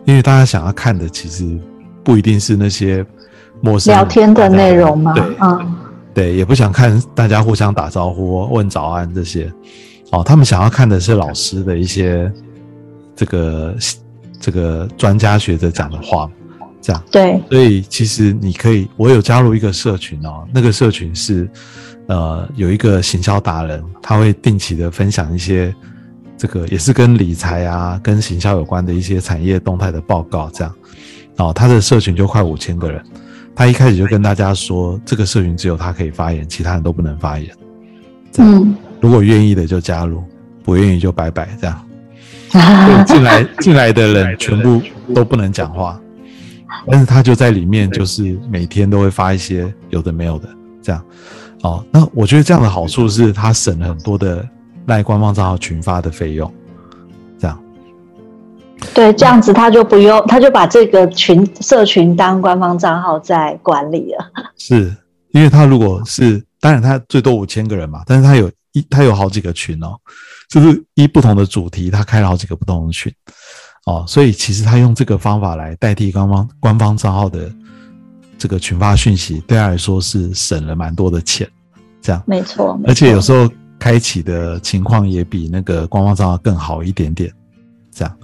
[0.06, 1.44] 因为大家想要看的其实
[2.08, 3.04] 不一定是那些
[3.60, 5.12] 陌生聊天的内容嘛？
[5.12, 5.74] 对，嗯，
[6.14, 9.52] 对，也不想看大家互相打招呼、问早安这些，
[10.10, 12.32] 哦，他们想要看的是老师的一些
[13.14, 13.76] 这个
[14.40, 16.30] 这个专家学者讲的话，
[16.80, 17.02] 这样。
[17.10, 21.46] 对，所以其实你可以，我有加入一个社群哦，那个社群是
[22.06, 25.74] 呃有一个行销达人，他会定期的分享一些
[26.38, 30.74] 这个也是跟理财啊、跟行销有关的一些产业动态的报告，这样。
[31.38, 33.02] 哦，他的社群就快五千个人，
[33.54, 37.48] 他一开始就跟大家说，这个社群只有他可以发言，其他人都不能发言。
[38.30, 40.22] 这样，嗯，如果愿意的就加入，
[40.62, 41.84] 不愿意就拜拜，这样。
[43.06, 44.82] 进来进来的人全部
[45.14, 46.00] 都不能讲话，
[46.90, 50.48] 但是他就在里面，就是每天都会发一些有的没有的
[50.82, 51.04] 这样。
[51.62, 54.42] 哦，那我觉得这样的好处是，他省了很多的
[54.86, 56.50] 赖官方账号群发的费用。
[58.94, 64.30] 对，这样子他就不用，他就把这个群社群当官方账号在管理了。
[64.58, 64.94] 是
[65.32, 69.96] 因为他如果是，当然他最多五千个人嘛，但是他有一他有好几个群哦，
[70.48, 73.12] 就是一不同的主题，他开了好几个不同的群
[73.86, 77.50] 哦，所以其实他用这个方法来代替官方官方账号的
[78.36, 81.48] 这个群发讯息，对他来说是省了蛮多的钱，
[82.00, 87.32] 这样，没错，而且有时候开启的情况也比那个官方账号更好一点点，
[87.92, 88.16] 这样。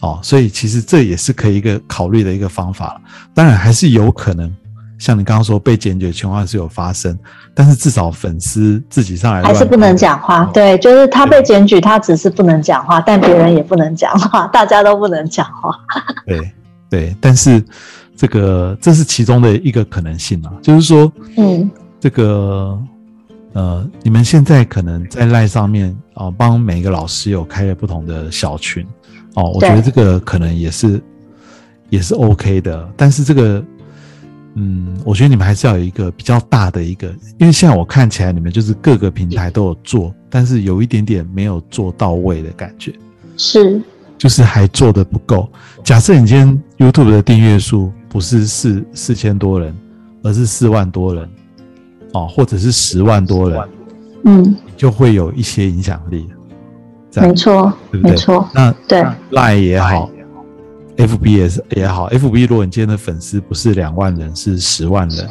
[0.00, 3.00] 哦，所以其实这也是可以一个考虑的一个方法了。
[3.34, 4.50] 当然还是有可能，
[4.98, 7.18] 像你刚刚说被检举的情况是有发生，
[7.54, 10.44] 但是至少粉丝自己上来还是不能讲话。
[10.44, 15.74] 哦对，就是他被检举，他只是不能讲话，但别人也不能讲话， 大家都不能讲话。
[16.26, 16.50] 对
[16.88, 17.62] 对，但是
[18.16, 22.78] 这个这是其中的一个可能性啊，就是说嗯，这个
[23.52, 28.86] 呃，你们现在可能在赖上面啊，帮每一个老师有开了不同的小群
[29.34, 31.00] 哦，我觉得这个可能也是
[31.88, 33.64] 也是 OK 的，但是这个。
[34.56, 37.06] 嗯，我觉得你们还是要有一个比较大的一个，
[37.38, 42.92] 因为现在我看起来你们就是各个平台都有做，但是有一点点没有做到位的感觉。
[43.36, 43.80] 是
[44.18, 45.48] 就是还做的不够。
[45.84, 49.72] 假设你今天 YouTube 的订阅数不是四四千多人，
[50.24, 51.28] 而是四万多人，
[52.12, 53.68] 哦，或者是十万多人，
[54.24, 56.28] 嗯，就会有一些影响力。
[57.16, 58.12] 没错，对不对？
[58.12, 59.04] 没错，那对。
[59.32, 60.10] Line 也好
[60.96, 65.28] ，FB 也是也好，FB 如果你今天的粉丝不是两万人，是十万人，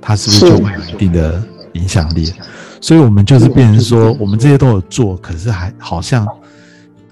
[0.00, 1.42] 它是不是是就会有一定的
[1.72, 2.32] 影响力？
[2.80, 6.26] 所以我们就是变成说，我们这些都有做，可是还好像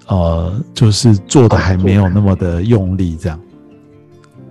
[0.07, 3.39] 呃，就是做的还没有那么的用力，这样，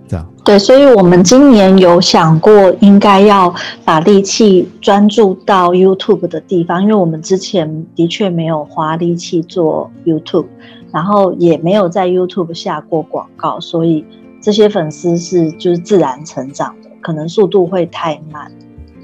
[0.07, 10.45] 这样，对，所以我们今年有想过，应该要把力气专注到 YouTube 的地方，因为我们之前的确没有花力气做 YouTube，
[10.93, 14.05] 然后也没有在 YouTube 下过广告，所以
[14.41, 18.51] 这些粉丝是就是自然成长的，可能速度会太慢。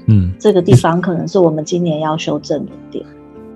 [0.06, 0.32] 嗯。
[0.38, 3.04] 这个地方可能是我们今年要修正的点。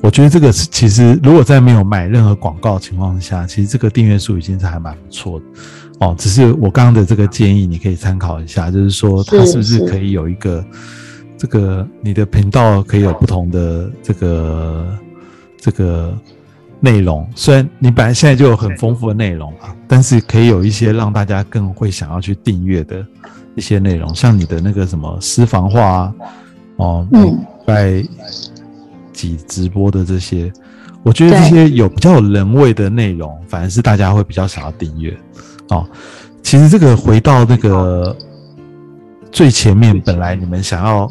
[0.01, 5.45] 我觉得这个是其实，如果在没有买任何广告的情况下，其实这个订阅数已经是还蛮不错的
[6.01, 6.15] 哦。
[6.19, 10.65] 只是我刚刚的这个建议，你可以参考一下，就是说它是不是是可以有一个
[11.37, 14.99] 这个你的频道可以有不同的这个
[15.57, 16.17] 这个
[16.81, 17.29] 内容。
[17.35, 23.05] 虽然你本来现在就有很丰富的内容啊，但是可以有一些让大家更会想要去订阅的
[23.55, 26.15] 一些内容，像你的那个什么私房话啊，
[26.77, 27.07] 哦，
[27.67, 28.03] 拜
[29.13, 30.53] 几直播的这些，
[31.03, 35.17] 我觉得这些有比较有人味的内容，反而是大家会比较想要订阅。
[35.69, 35.87] 哦，
[36.43, 38.17] 其实这个回到那个
[39.31, 41.11] 最前面，本来你们想要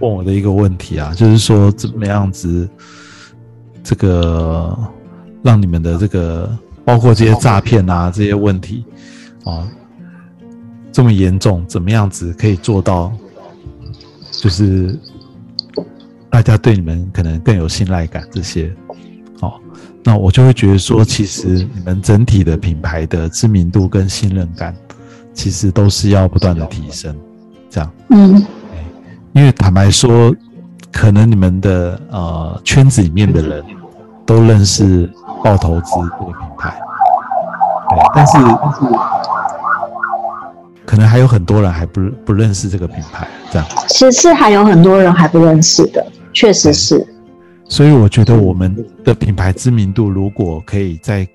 [0.00, 2.68] 问我的一个问题啊，就是说怎么样子
[3.84, 4.76] 这个
[5.42, 6.50] 让你们的这个
[6.84, 8.84] 包括这些诈骗啊这些问题
[9.44, 9.68] 啊
[10.90, 13.12] 这么严重，怎么样子可以做到
[14.30, 14.98] 就是
[16.28, 18.74] 大家对你们可能更有信赖感这些，
[19.40, 19.54] 哦，
[20.04, 24.74] 那我就会觉得说，其实你们整体的品牌的知名度跟信任感，
[25.32, 27.16] 其实都是要不断的提升，
[27.70, 27.90] 这样。
[28.10, 28.44] 嗯，
[29.32, 30.34] 因为坦白说，
[30.90, 33.64] 可能你们的呃圈子里面的人
[34.26, 35.08] 都认识
[35.44, 36.74] 爆投资这个品牌，
[37.90, 38.38] 对，但是
[40.84, 43.68] 可能还有很多人还不不认识这个品牌，这样。
[43.88, 47.06] 其实是还有很多人还不认识的，确实是。
[47.72, 51.26] 所以我觉得我们的品牌知名度如果可以再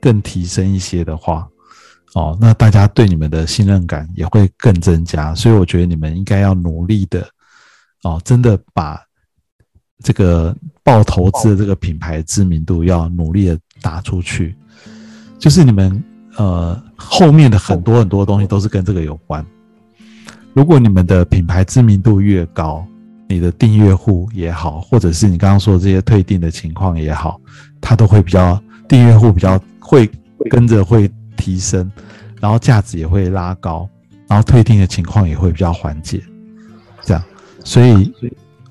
[0.00, 1.48] 更提升一些的话，
[2.14, 5.32] 哦，那大家对你们的信任感也会更增加。
[5.36, 7.24] 所以我觉得你们应该要努力的，
[8.02, 9.00] 哦，真的把
[10.02, 14.56] 这个爆投资的这个品牌知名度要努力的打出去。
[15.38, 16.02] 就是你们
[16.36, 19.46] 呃后面的很多很多东西都是跟这个有关。
[20.54, 22.84] 如果你们的品牌知名度越高，
[23.28, 27.38] 你的订阅户也好，或者是你刚刚说的这些退订的情况也好，
[27.80, 30.10] 它都会比较订阅户比较会
[30.50, 31.90] 跟着会提升，
[32.40, 33.88] 然后价值也会拉高，
[34.26, 36.22] 然后退订的情况也会比较缓解，
[37.02, 37.22] 这样，
[37.62, 38.12] 所以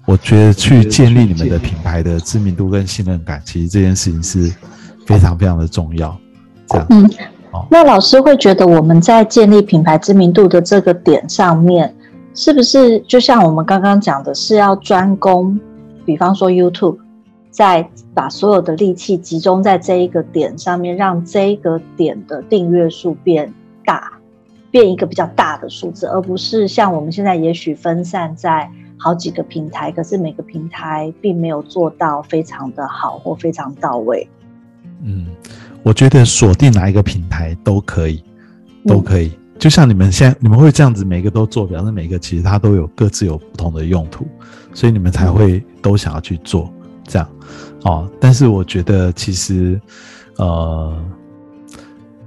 [0.06, 4.52] 我觉得去建立你们的品牌的知名度跟信任感，其实这件事情是
[5.06, 6.18] 非常非常的重要，
[6.68, 7.10] 这样，嗯。
[7.52, 11.96] 哦，那老师会觉得我们在建立品牌知名度的这个点上面，
[12.38, 15.60] 是不是就像我们刚刚讲的，是要专攻，
[16.06, 16.98] 比方说 YouTube，
[17.50, 23.52] 在把所有的力气集中在这一个点上面，让这一个点的订阅数变
[23.84, 24.14] 大，
[24.70, 28.70] 变一个比较大的数字，而不是像我们现在也许分散在
[29.00, 34.30] 好几个平台，可是每个平台并没有做到非常的好或非常到位。
[35.04, 35.26] 嗯，
[35.82, 38.24] 我觉得锁定哪一个平台都可以，
[38.86, 39.32] 都可以。
[39.60, 44.26] 就像你们现在，你们会这样子，每个都做，表示每个其实它都有各自有不同的用途，
[44.74, 46.72] 所以你们才会都想要去做
[47.06, 47.28] 这样。
[47.84, 49.80] 哦，但是我觉得其实，
[50.38, 50.96] 呃，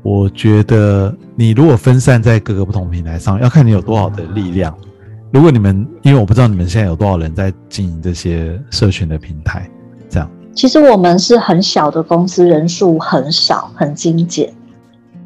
[0.03, 4.77] 我觉得你如果分散在各个不同平台上，要看你有多少的力量。
[5.33, 9.71] 如果你们，因为我不知道你们现在有多少人在经营这些社群的平台，
[10.09, 10.29] 这样。
[10.57, 14.53] 其实我们是很小的公司，人数很少，很精简。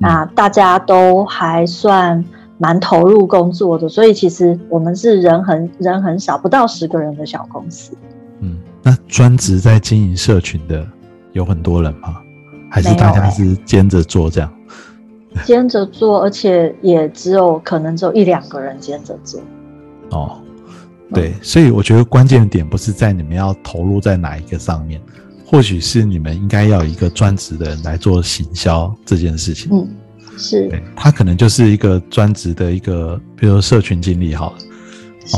[0.05, 2.23] 那大家都还算
[2.59, 7.97] 蛮投入工作的，所以其实我们是人很人很少，不到十个人的小公司。
[8.41, 10.87] 嗯，那专职在经营社群的
[11.33, 12.17] 有很多人吗？
[12.71, 14.53] 还是大家是兼着做这样？
[15.45, 19.41] 兼着做，而且也只有可能只有一两个人兼着做。
[20.11, 20.37] 哦，
[21.13, 25.01] 对，所以我觉得关键点不是在你们要投入在哪一个上面，
[25.55, 29.71] 或许是你们应该要一个专职的人来做行销这件事情。
[29.73, 29.89] 嗯，
[30.37, 30.69] 是。
[30.69, 34.59] 对，他可能就是一个专职的一个，比如说社群经理好了，
[35.25, 35.37] 是，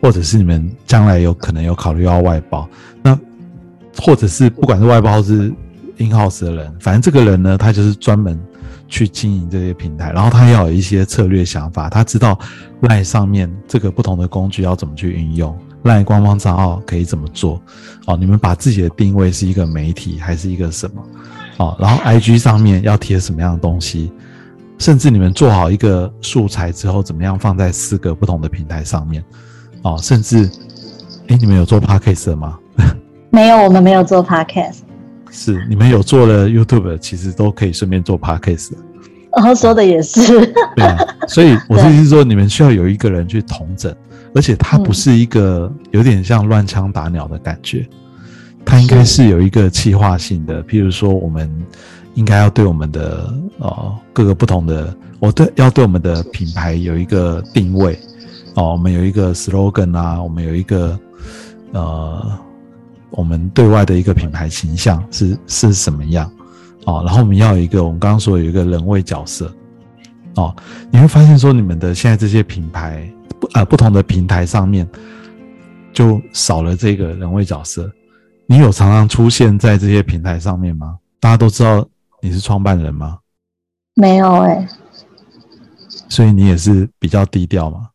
[0.00, 2.68] 或者是你们将来有可能有考虑要外包，
[3.04, 3.16] 那
[4.00, 5.54] 或者是不管是外包或是
[5.98, 8.36] in house 的人，反正这个人呢，他就是专门
[8.88, 12.36] 去经营这些平台，然后他要有一些策略想法，他知道
[12.80, 17.60] LINE 上面这个不同的工具要怎么去运用，LINE 官方账号可以怎么做，
[18.06, 21.02] 哦，你们把自己的定位是一个媒体还是一个什么，
[21.58, 24.12] 哦，然后 IG 上面要贴什么样的东西，
[24.78, 29.24] 甚至你们做好一个素材之后，怎么样放在四个不同的平台上面，
[29.82, 30.50] 哦，甚至，
[31.28, 32.58] 哎，你们有做 Podcast 吗？
[33.30, 34.80] 没有，我们没有做 podcast。
[35.30, 38.76] 是，你们有做了 YouTube，其实都可以顺便做 Podcast 的。
[39.36, 40.26] 然后说的也是，
[40.76, 43.94] 对啊，所以我的意思是说，你们需要有一个人去统整，
[44.34, 47.88] 而且他不是一个有点像乱枪打鸟的感觉，
[48.64, 50.62] 他应该是有一个计划性的。
[50.64, 51.50] 譬如说，我们
[52.14, 57.98] 应该要对我们的呃各个不同的，我对要对我们的品牌有一个定位
[58.54, 60.98] 哦，我们有一个 slogan 啊，我们有一个
[61.72, 62.38] 呃，
[63.10, 66.30] 我们对外的一个品牌形象是是什么样。
[66.84, 69.52] 哦，然后我们要有一个，我们刚刚说有一个人位角色，
[70.34, 70.54] 哦，
[70.90, 73.08] 你会发现说你们的现在这些品牌
[73.40, 74.88] 不呃不同的平台上面，
[75.92, 77.90] 就少了这个人位角色。
[78.46, 80.98] 你有常常出现在这些平台上面吗？
[81.20, 81.86] 大家都知道
[82.20, 83.18] 你是创办人吗？
[83.94, 84.66] 没有哎、
[86.08, 87.88] 所以你也是比较低调嘛。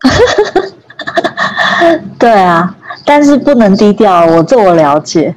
[2.18, 5.34] 对啊，但是不能低调，我这我了解。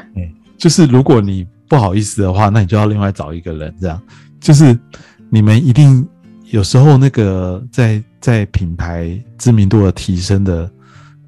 [0.56, 4.00] 就是如果你不好意思的话，那你就要另外找一个人，这样。
[4.40, 4.78] 就是
[5.28, 6.06] 你们一定
[6.46, 10.70] 有时候那个在在品牌知名度的提升的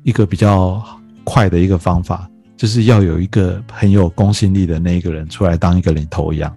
[0.03, 0.83] 一个比较
[1.25, 6.51] 快的一个方法，就是要有一个很有公信力的那一个人出来当一个领头羊，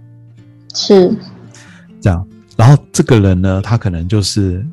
[0.73, 1.13] 是，
[1.99, 2.25] 这样。
[2.55, 4.65] 然后这个人呢，他可能就是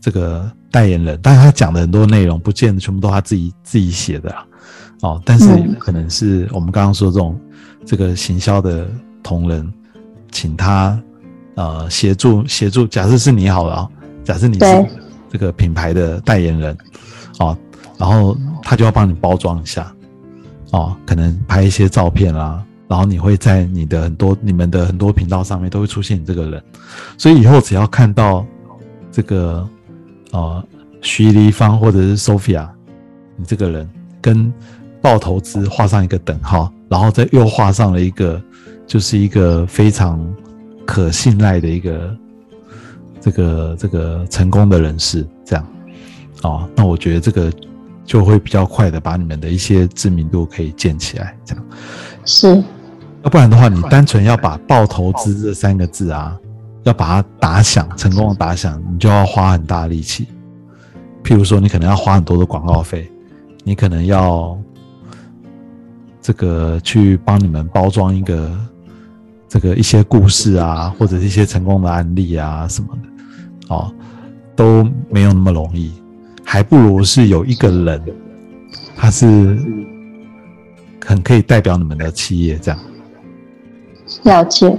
[0.00, 4.44] 这个代言人，但是他讲的很多内容不见得全部都他自己自己写的啊
[5.02, 5.76] 哦，但是嗯。
[5.78, 7.38] 可能是我们刚刚说这种
[7.84, 8.88] 这个行销的
[9.22, 9.72] 同仁，
[10.30, 11.00] 请他
[11.54, 13.88] 呃协助协助，假设是你好了啊，
[14.24, 14.86] 假设你是
[15.28, 16.76] 这个品牌的代言人
[17.38, 17.56] 哦，
[17.98, 19.92] 然后他就要帮你包装一下
[20.72, 26.62] 哦，可能拍一些照片啦，然后你会在你的很多你们的很多频道上面都会出现你这个人，
[27.16, 28.44] 所以以后只要看到
[29.10, 29.68] 这个
[30.32, 30.64] 呃
[31.00, 32.68] 徐黎芳或者是 Sophia，
[33.36, 33.88] 你这个人
[34.20, 34.52] 跟
[35.00, 38.42] 爆投资画上一个等号，然后再又画上了一个
[38.84, 40.20] 就是一个非常
[40.84, 42.16] 可信赖的一个
[43.20, 45.64] 这个这个成功的人士，这样
[46.42, 47.52] 哦，那我觉得这个
[48.04, 51.64] 就会比较快的把你们的一些知名度可以建起来，这样。
[52.24, 52.62] 是，
[53.22, 56.36] 要不然的话，你单纯要把“爆投资”这三个字啊，
[56.82, 60.26] 要把它打响，成功的打响，你就要花很大力气。
[61.22, 63.08] 譬如说，你可能要花很多的广告费，
[63.62, 64.58] 你可能要
[66.22, 68.50] 这个去帮你们包装一个
[69.48, 73.92] 这个一些故事啊，或者是一些成功的案例啊什么的，哦，
[74.54, 75.92] 都没有那么容易，
[76.44, 78.02] 还不如是有一个人，
[78.96, 79.26] 他是
[81.04, 82.78] 很可以代表你们的企业这样。
[84.24, 84.78] 了解。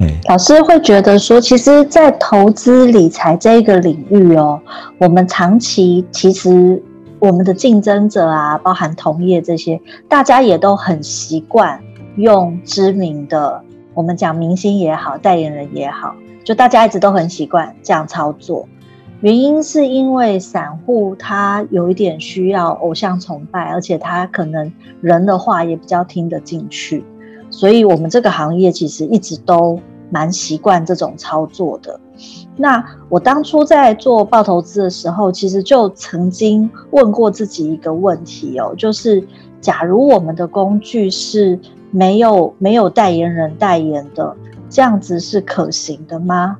[0.00, 4.60] 哎，老师会觉得说，其实，在投资理财这一个领域哦，
[4.98, 6.82] 我们长期其实
[7.22, 11.80] 我们的竞争者啊，包含同业这些，大家也都很习惯
[12.16, 13.62] 用知名的，
[13.94, 18.68] 我们讲明星也好，代言人也好，就大家一直都很习惯这样操作。
[19.20, 27.04] 原因是因为散户他有一点需要偶像崇拜，而且他可能人的话也比较听得进去。
[27.50, 29.78] 所以我们这个行业其实一直都
[30.12, 31.98] 蛮习惯这种操作的。
[32.54, 39.26] 那我当初在做报投资的时候，其实就曾经问过自己一个问题哦，就是
[39.60, 41.58] 假如我们的工具是
[41.90, 44.36] 没有没有代言人代言的，
[44.68, 46.58] 这样子是可行的吗？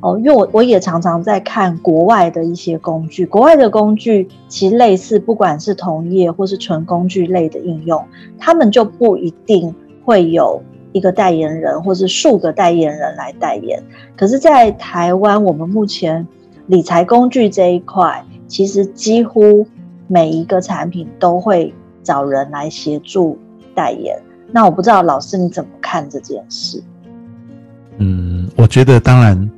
[0.00, 8.02] 哦，因为我我也常常在看国外的一些工具，国外的工具其实类似，不管是同业或是纯工具类的应用，
[8.38, 9.74] 他们就不一定
[10.04, 10.62] 会有
[10.94, 13.82] 一个代言人或是数个代言人来代言。
[14.16, 16.24] 可是，在台湾，我们目前
[16.68, 19.66] 理财工具这一块，其实几乎
[20.06, 21.74] 每一个产品都会
[22.04, 23.36] 找人来协助
[23.74, 24.16] 代言。
[24.52, 26.80] 那我不知道老师你怎么看这件事？
[27.98, 29.50] 嗯，我觉得当然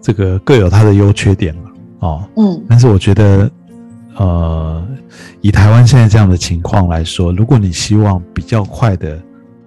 [0.00, 1.70] 这个各有它的优缺点嘛，
[2.00, 3.50] 哦，嗯，但是我觉得，
[4.16, 4.82] 呃，
[5.42, 9.20] 以台湾现在这样的情况来说，如果你希望比较快的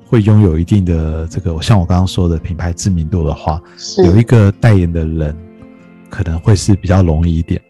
[0.08, 3.62] 会拥有一定的这个，像我刚刚说的品牌知名度的话，
[4.06, 5.36] 有一个代言的人
[6.10, 7.62] 可能会是比较容易一点。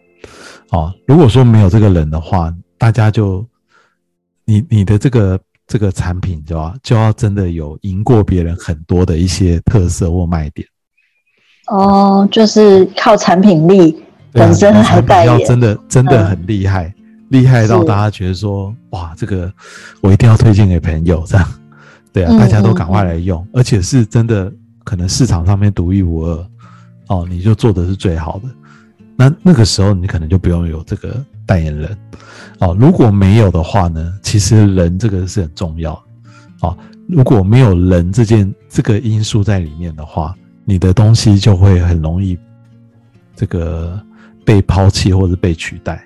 [0.70, 3.46] 哦，如果说没有这个人的话，大家就
[4.44, 10.66] 你你的这个这个产品就要就要真的有赢过别人很多的一些特色或卖点。
[11.68, 13.96] 哦，就是靠产品力
[14.32, 16.26] 本身来代言，真的真的嗯。
[16.26, 16.94] 很厉害，
[17.30, 19.52] 厉害到大家觉得说，哇，这个
[20.00, 21.48] 我一定要推荐给朋友，这样，
[22.16, 24.50] 对啊，嗯大家都赶嗯快来用，而且是真的
[24.84, 26.46] 可能市场上面独一无二，
[27.08, 28.48] 哦，你就做的是最好的，
[29.16, 31.94] 那那个时候你可能就不用有这个代言人，
[32.60, 35.92] 哦，如果没有的话呢，其实人这个是很重要，
[36.62, 36.74] 哦，
[37.06, 42.38] 如果没有人这件这个因素在里面的话，你的东西就会很容易
[43.34, 44.00] 这个
[44.42, 46.02] 被抛弃或者被取代。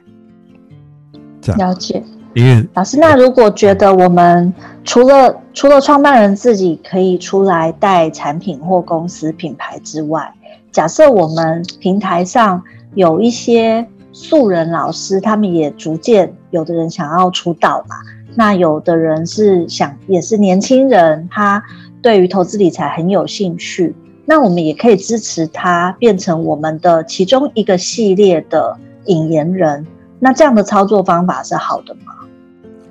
[1.41, 2.03] 这样，了解。
[2.35, 4.53] 因为老师，那如果觉得我们
[4.85, 10.33] 除了除了创办人自己可以出来带产品或公司品牌之外，
[10.71, 12.63] 假设我们平台上
[12.95, 17.97] 有一些素人老师，他们也逐渐有的人想要出道嘛，
[18.37, 21.63] 那有的人是想也是年轻人，他
[22.01, 23.95] 对于投资理财很有兴趣，
[24.25, 28.77] 那我们也可以支持他变成我们的其中一个系列的
[29.07, 29.85] 引言人。
[30.21, 32.13] 那这样的操作方法是好的吗？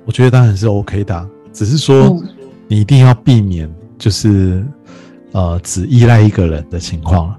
[0.04, 2.22] 我觉得当然是 OK 的啊，只是说嗯
[2.70, 3.68] 你一定要避免
[3.98, 4.64] 就是
[5.32, 7.34] 呃只依赖一个人的情况。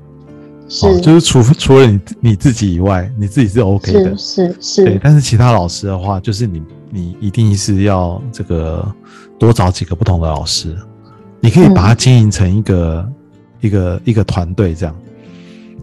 [0.84, 4.18] 哦，就是除除了你你自己以外，你自己是 OK 的。
[4.18, 5.00] 是，是对。
[5.02, 8.86] 但是其他老师的话，就是你你一定是要这个
[9.40, 10.76] 多找几个不同的老师，
[11.40, 13.12] 你可以把它嗯经营成一个、
[13.62, 14.96] 一个一个团队这样。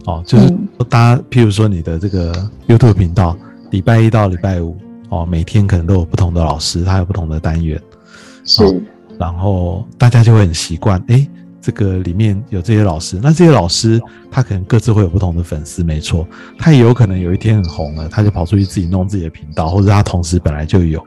[0.05, 0.55] 哦，就是
[0.87, 2.33] 大家，譬如说你的这个
[2.67, 3.35] YouTube 频道，
[3.71, 4.77] 礼拜一到礼拜五，
[5.09, 7.79] 哦，每天可能都有不同的老师，他有不同的单元，
[8.43, 8.63] 是
[9.19, 11.27] 然后大家就会很习惯，哎，
[11.61, 14.01] 这个里面有这些老师，那这些老师
[14.31, 16.25] 他可能各自会有不同的粉丝，没错，
[16.57, 21.05] 他也有可能有一天很红了，他就跑出去自己弄自己的频道，或者他同时本来就有，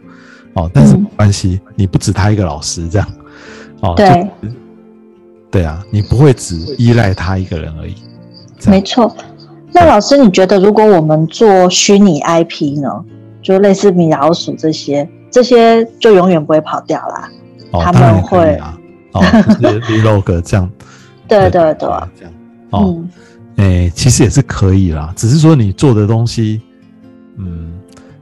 [0.53, 3.09] 哦，但是嗯没关系，你不止他一个老师这样，
[3.81, 4.07] 哦，对
[4.43, 4.49] 就，
[5.51, 7.95] 对啊，你不会只依赖他一个人而已，
[8.67, 9.11] 没错。
[9.73, 12.91] 那老师，你觉得如果我们做虚拟 IP 呢，
[13.41, 17.31] 就类似米老鼠这些，这些就永远不会跑掉啦？
[17.73, 18.79] 哦，他们会啊，
[19.13, 19.21] 哦，
[19.61, 20.71] 就是 vlog 这样，
[21.29, 22.33] 对对对，这样，
[22.71, 23.09] 哦，嗯，
[23.57, 26.61] 诶、其实也是可以啦，只是说你做的东西，
[27.37, 27.73] 嗯，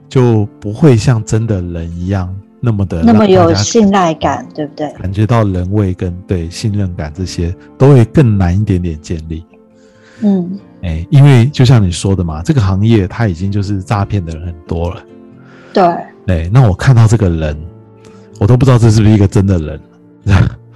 [0.09, 4.91] 就不会像真的人一样那么的那么有信赖感，对不对？
[4.95, 9.45] 感觉到人味跟对信任感这些都会更难一点点建立。
[10.23, 15.03] 嗯，诶、因为就像你说的嘛，这个行业它已经就是诈骗的人很多了。
[15.73, 15.85] 对，
[16.27, 17.57] 对，那我看到这个人，
[18.41, 19.81] 我都不知道这是不是一个真的人。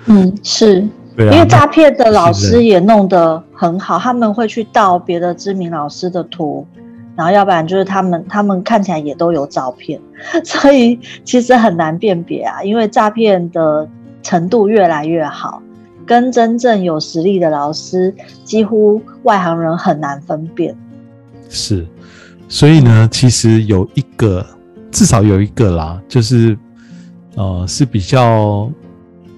[0.04, 0.86] 嗯，是。
[1.16, 6.66] 对啊，因为那诈骗的老是师也弄得很好，他们会去盗别的知名老师的图，
[7.16, 9.98] 然后要不然就是他们他们看起来也都有照片，
[10.44, 13.88] 所以其实很难辨别啊，因为诈骗的
[14.22, 15.62] 程度越来越好，
[16.04, 18.12] 跟真正有实力的老师，
[18.42, 20.76] 几乎外行人很难分辨。
[21.48, 21.86] 是，
[22.48, 24.44] 所以呢，其实有一个，
[24.90, 26.58] 至少有一个啦，就是
[27.36, 28.70] 呃是比较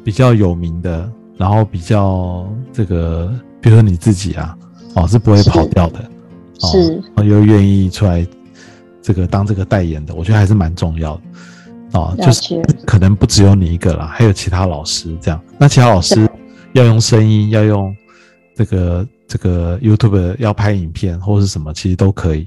[0.04, 4.56] 比较有名的，然后比较这个，比如说你自己啊，
[4.94, 6.00] 哦是不会跑掉的，
[6.60, 8.26] 哦是然后又愿意出来
[9.02, 11.22] 这个当这个代言的，我觉得还是蛮重要的。
[11.92, 15.40] 哦，就是可能不只有你一个啦，还有其他老师这样。
[15.56, 16.28] 那其他老师
[16.72, 17.94] 要用声音，要用
[18.54, 22.46] 这个这个 YouTube 要拍影片或是什么，其实都可以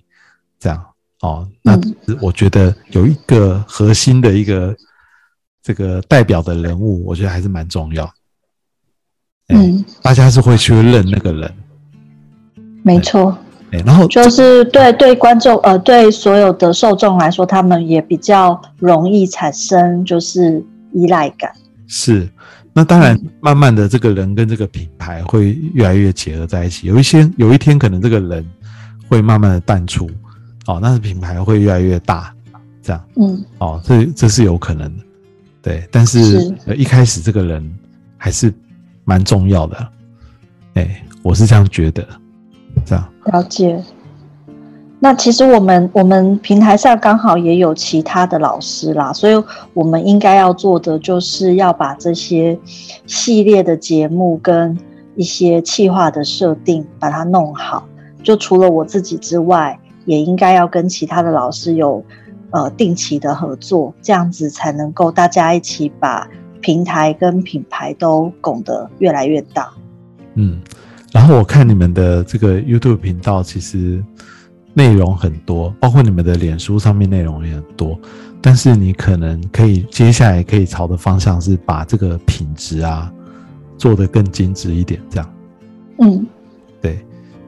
[0.60, 0.84] 这样
[1.22, 1.48] 哦。
[1.64, 4.76] 那嗯我觉得有一个核心的一个
[5.70, 8.04] 这个代表的人物，我觉得还是蛮重要。
[9.50, 11.54] 哎嗯，大家是会去认那个人，
[12.82, 13.38] 没错，
[13.70, 21.54] 哎，然后就是对对观众呃对所有的受众来说，他们也比较容易产生就是依赖感。
[21.86, 22.28] 是，
[22.74, 26.88] 那当然嗯，慢慢的这个人跟这个品牌会越来越结合在一起。
[26.88, 28.44] 有一些有一天，可能这个人
[29.08, 30.10] 会慢慢的淡出，
[30.66, 32.34] 哦，但是品牌会越来越大，
[32.82, 33.04] 这样。
[33.18, 35.04] 嗯，哦，这这是有可能的，
[35.62, 35.88] 对。
[35.92, 37.78] 但是一开始这个人
[38.18, 38.54] 还是
[39.06, 39.88] 蛮重要的，
[40.76, 42.08] 哎，我是这样觉得，
[42.86, 43.82] 这样了解。
[45.02, 49.44] 那其实我们我们平台上刚好也有其他的老师啦，所以
[49.74, 52.60] 我们应该要做的就是要把这些
[53.06, 54.78] 系列的节目跟
[55.16, 57.88] 一些企划的设定把它弄好。
[58.22, 62.04] 就除了我自己之外，也应该要跟其他的老师有
[62.52, 66.28] 呃定期的合作，这样子才能够大家一起把
[66.62, 69.70] 平台跟品牌都拱得越来越大。
[70.36, 70.62] 嗯，
[71.12, 74.04] 然后我看你们的这个 YouTube 频道，其实
[74.74, 78.00] 内容很多，包括你们的脸书上面内容也很多。
[78.42, 83.12] 但是你可能可以接下来可以朝的方向是把这个品质啊
[83.78, 85.34] 做得更精致一点，这样。
[86.00, 86.26] 嗯，对，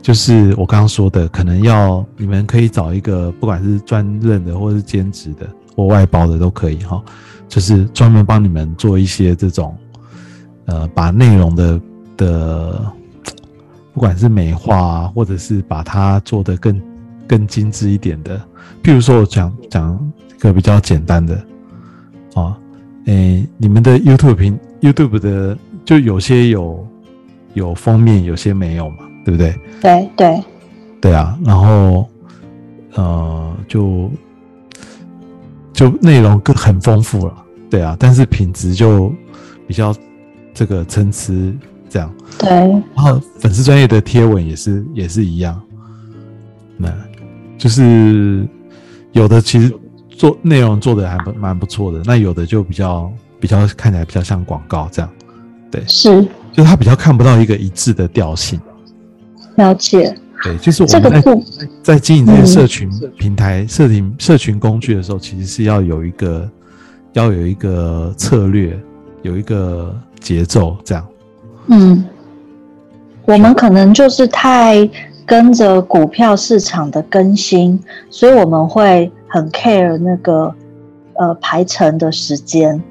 [0.02, 7.02] 就是我刚刚说的，可能要你们可以找一个不管是专任的或是兼职的或外包的都可以哈，
[7.47, 9.78] 就是专门帮你们做一些这种
[10.66, 11.82] 呃把内容的
[12.18, 12.93] 的
[13.93, 16.82] 不管是美化啊，或者是把它做得更
[17.28, 18.38] 更精致一点的，
[18.82, 21.36] 譬如说我讲讲一个比较简单的
[22.34, 22.58] 啊，
[23.06, 26.88] 诶，你们的 YouTube 频 YouTube 的就有些有
[27.54, 29.55] 有封面，有些没有嘛，对不对？
[29.82, 30.43] 对对，
[30.99, 32.07] 对啊，然后
[32.95, 34.09] 呃，就
[35.74, 37.34] 就内容更很丰富了，
[37.69, 39.11] 对啊，但是品质就
[39.67, 39.95] 比较
[40.53, 41.34] 这个参差
[41.89, 42.13] 这样。
[42.38, 45.61] 对，然后粉丝专业的贴文也是也是一样，
[46.78, 46.91] 那
[47.57, 48.47] 就是
[49.11, 49.74] 有的其实
[50.09, 55.09] 做内容做的还不蛮不错的，那有的就比较比较看起来比较像广告这样，
[55.69, 56.28] 对，是。
[56.51, 58.59] 就他比较看不到一个一致的调性。
[59.56, 60.16] 了解。
[60.43, 61.38] 对，就是我们在
[61.84, 66.49] 在经营这些嗯社群平台、社群社群工具的时候，其实是要有一个
[67.14, 68.76] 要有一个策略，
[69.22, 71.08] 有一个节奏，这样。
[71.68, 72.04] 嗯，
[73.26, 74.89] 我们可能就是太
[75.28, 77.80] 跟着股票市场的更新，
[78.10, 80.52] 所以我们会很 care 那个
[81.14, 82.82] 呃排程的时间。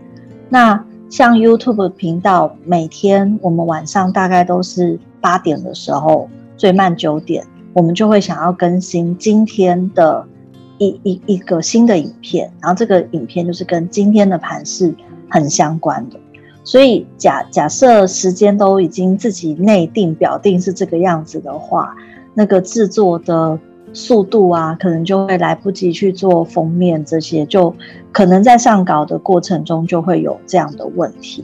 [0.48, 6.30] 那像 YouTube 频道，每天我们晚上大概都是八点的时候，
[6.60, 7.42] 最慢九点，
[7.72, 10.22] 我们就会想要更新今天的
[10.76, 14.94] 一一一个新的影片，然后这个影片就是跟今天的盘势
[15.30, 16.20] 很相关的。
[16.62, 21.96] 所以假假设时间都已经自己内定表定是这个样子的话，
[22.34, 23.58] 那个制作的
[23.94, 27.74] 速度啊，可能就会来不及去做封面这些，就
[28.12, 31.42] 可能在上稿的过程中就会有这样的问题。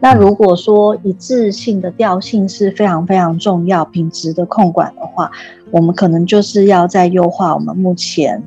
[0.00, 5.30] 那如果说一致性的调性是非常非常重要，品质的控管的话，
[5.70, 8.42] 我们可能就是要在优化我们目前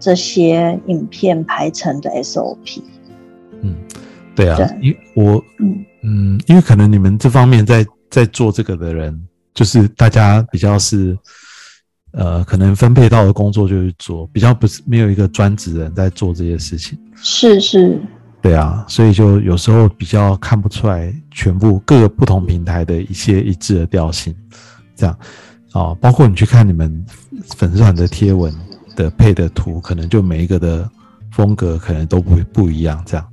[0.00, 2.82] 这些影片排成的 SOP。
[3.60, 3.74] 嗯，
[4.34, 9.18] 对啊，对因我嗯嗯，因为可能你们这方面在在做这个的人，
[9.54, 11.16] 就是大家比较是
[12.12, 16.98] 呃，可能分配到的工作就是做，比较不是没有一个专职人在做这些事情。
[17.16, 18.00] 是是，
[18.48, 24.34] 对啊，所以就有时候比较看不出来全部各个不同平台的一些一致的调性，
[24.96, 25.18] 这样。
[25.72, 27.04] 啊，包括你去看你们
[27.56, 28.50] 粉丝团的贴文
[28.96, 30.88] 的配的图，可能就每一个的
[31.30, 33.26] 风格可能都不不一样，这样。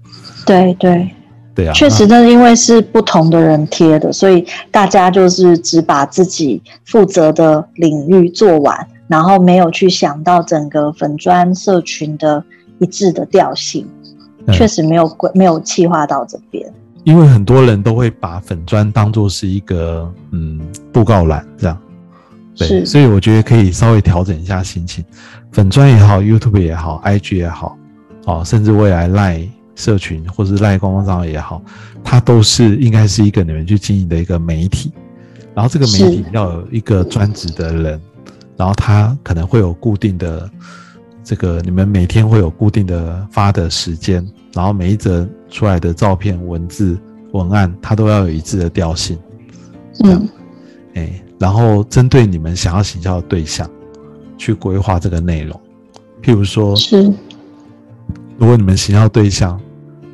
[0.46, 1.10] 对对。
[1.56, 12.44] 对啊，确实，那因为是不同的人贴的，所以大家就是只把自己负责的领域做完，然后没有去想到整个粉砖社群的
[12.80, 13.95] 一致的调性，嗯
[14.54, 16.72] 确实没有规没有计划到这边。
[17.04, 20.60] 因为很多人都会把粉砖当做是一个嗯
[20.92, 21.78] 布告栏这样，
[22.56, 25.06] 对，所以我觉得可以稍微调整一下心情，
[25.52, 27.78] 粉砖也好，YouTube 也好，IG 也好，
[28.26, 31.62] 哦，甚至未来 Line 社群或是 Line 官方账号也好，
[32.04, 34.92] 它都是应该是一个你们去经营的一个媒体，
[35.54, 36.26] 然后这个媒体是。
[36.32, 38.02] 要有一个专职的人，
[38.58, 40.50] 然后他可能会有固定的
[41.26, 44.24] 这个你们每天会有固定的发的时间，
[44.54, 46.96] 然后每一则出来的照片、文字、
[47.32, 49.18] 文案，它都要有一致的调性，
[50.04, 50.30] 嗯，
[50.94, 53.68] 哎，然后针对你们想要行销的对象
[54.38, 55.60] 去规划这个内容，
[56.22, 57.12] 譬如说，是。
[58.38, 59.60] 如果你们行销对象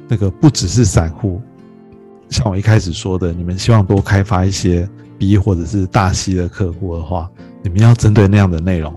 [0.08, 1.42] 那个不只是散户，
[2.30, 4.88] 像我一开始说的，你们希望多开发一些
[5.18, 7.30] B 或者是大 C 的客户的话，
[7.62, 8.96] 你们要针对那样的内容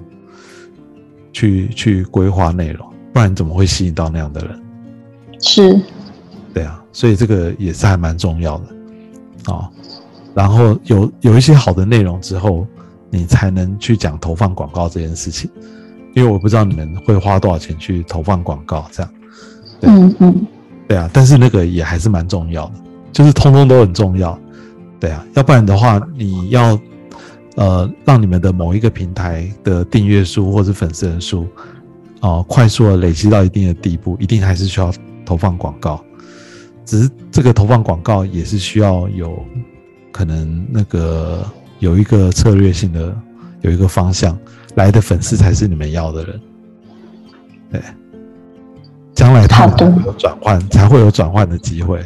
[1.35, 4.63] 去去规划内容，不然怎么会吸引到那样的人？
[5.41, 5.79] 是，
[6.55, 8.65] 对啊，所以这个也是还蛮重要的
[9.49, 9.69] 哦。
[10.35, 12.67] 然后有有一些好的内容之后，
[13.11, 15.51] 你才能去讲投放广告这件事情。
[16.15, 19.13] 因为我不知道你们会花多少钱去投放广告，这样
[19.81, 20.47] 对嗯嗯，
[20.87, 21.11] 对啊。
[21.13, 22.75] 但是那个也还是蛮重要的，
[23.13, 24.39] 就是通通都很重要，
[25.01, 25.27] 对啊。
[25.35, 26.79] 要不然的话，你要
[27.55, 31.47] 呃让你们的某一个平台的订阅数或是粉丝人数
[32.21, 34.91] 哦、快速的累积到一定的地步，一定还是需要
[35.27, 36.03] 投放广告。
[36.87, 39.45] 只是这个投放广告也是需要有
[40.11, 41.45] 可能那个
[41.81, 43.15] 有一个策略性的
[43.61, 44.39] 有一个方向
[44.75, 46.41] 来的粉丝才是你们要的人。
[47.71, 47.83] 对，
[49.15, 52.03] 将来他们好的才会有转换，才会有转换的机会。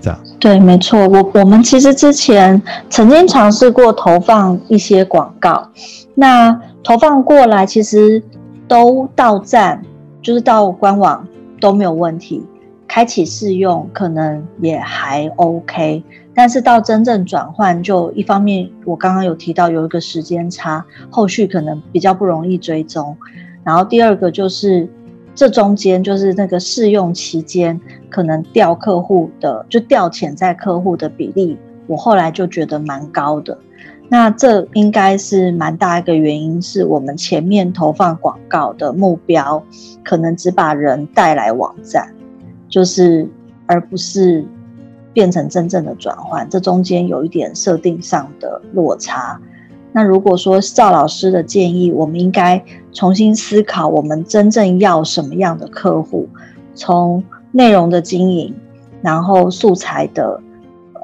[0.00, 5.68] 这样，对，没错，我我们其实之前曾经尝试过投放一些广告，
[6.14, 8.22] 那投放过来其实
[8.66, 9.82] 都到站，
[10.22, 11.26] 就是到官网
[11.60, 12.42] 都没有问题，
[12.88, 16.02] 开启试用可能也还 OK，
[16.34, 23.16] 但是到真正转换，就一方面我刚刚有提到有一个时间差，后续可能比较不容易追踪，
[23.62, 24.88] 然后第二个就是
[25.34, 31.56] 这中间就是那个试用期间，可能调客户的就调潜在客户的比例，
[31.86, 33.56] 我后来就觉得蛮高的。
[34.08, 39.64] 那这应该是蛮大一个原因，是我们前面投放广告的目标，
[40.02, 42.12] 可能只把人带来网站，
[42.68, 43.28] 就是
[43.66, 44.44] 而不是
[45.12, 49.40] 变成真正的转换，这中间有一点设定上的落差。
[49.92, 52.62] 那如果说赵老师的建议，我们应该
[52.92, 56.28] 重新思考，我们真正要什么样的客户，
[56.74, 58.54] 从内容的经营，
[59.02, 60.40] 然后素材的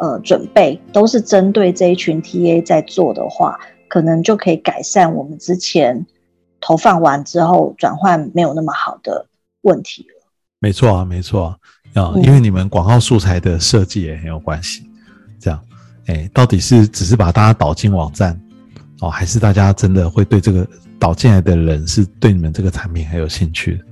[0.01, 3.59] 呃准备，都是针对这一群 TA 在做的话，
[3.89, 6.07] 可能就可以改善我们之前
[6.61, 9.27] 投放完之后转换没有那么好的
[9.63, 10.31] 问题了。
[10.61, 11.57] 没错啊，没错啊，
[11.95, 14.89] 啊，嗯因为你们广告素材的设计也很有关系。
[15.41, 15.61] 这样，
[16.07, 18.41] 哎，到底是只是把大家导进网站，
[19.01, 20.67] 哦，还是大家真的会对这个
[20.99, 23.85] 导进来的人是对你们这个产品很有兴趣的？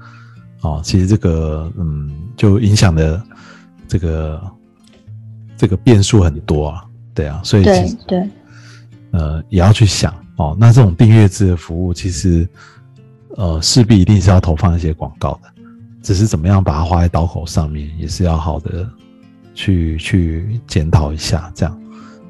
[0.62, 3.22] 哦，其实这个嗯，就影响的
[3.86, 4.42] 这个
[5.58, 8.30] 这个变数很多啊，对啊，所以其对实对，
[9.10, 10.56] 呃，也要去想哦。
[10.58, 12.48] 那这种订阅制的服务，其实
[13.36, 15.52] 呃势必一定是要投放一些广告的，
[16.02, 18.88] 只是怎么样把它花在刀口上面，也是要好的
[19.54, 21.82] 去去检讨一下，这样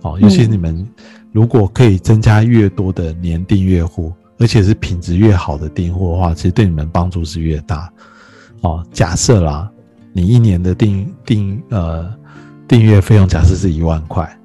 [0.02, 0.18] 哦。
[0.20, 0.88] 尤其嗯你们
[1.34, 7.92] 如果可以增加越多的年订阅户，而且是品质越好的订户的话，其实对你们帮助是越大
[8.60, 8.86] 哦。
[8.92, 9.68] 假设啦，
[10.12, 12.08] 你一年的订订呃
[12.68, 14.38] 订阅费用假设是一万块。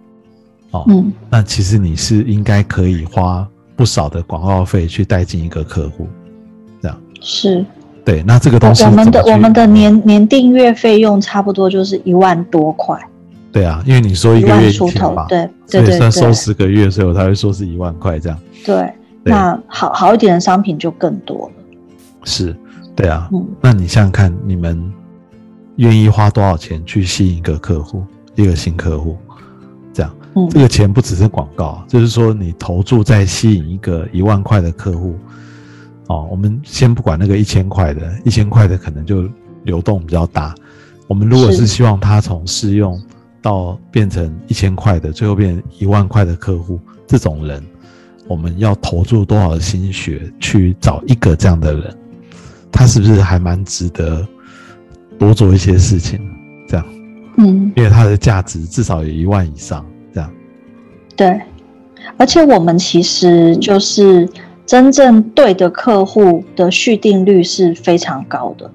[0.72, 6.08] 哦，嗯那其实你是应该可以花不少的广告费去带进一个客户，
[6.82, 7.64] 这样是。
[8.04, 13.00] 对，那这个东西我们的我们的年年订阅费用差不多就是一万多块，
[13.52, 18.40] 对啊，因为你说一一个月一万出头对对对对算收十个月，所以我才会说是一万块这样。
[18.66, 18.92] 对。
[19.22, 21.54] 对那好好一点的商品就更多了，
[22.24, 22.56] 是，
[22.96, 23.28] 对啊。
[23.34, 24.82] 嗯那你想想看，你们
[25.76, 28.02] 愿意花多少钱去吸引一个客户，
[28.36, 29.18] 一个新客户？
[29.94, 35.14] 这样，嗯这个钱不只是广告，就是说你投注在吸引一个一万块的客户。
[36.08, 39.30] 哦，我们先不管那个一千块的，一千块的可能就
[39.64, 40.56] 流动比较大。
[41.08, 42.98] 我们如果是是希望他从试用
[43.42, 47.64] 到变成一千块的，最后变成一万块的客户，这种人，
[48.28, 51.98] 我们要投注多少的心血去找一个这样的人？
[52.72, 54.28] 他是不是还蛮值得
[55.18, 56.20] 多做一些事情？
[56.68, 56.86] 这样，
[57.38, 60.32] 嗯，因为它的价值至少有一万以上，这样。
[61.16, 61.42] 对。
[62.18, 64.28] 而且我们其实就是
[64.66, 68.70] 真正对的客户的续订率是非常高的，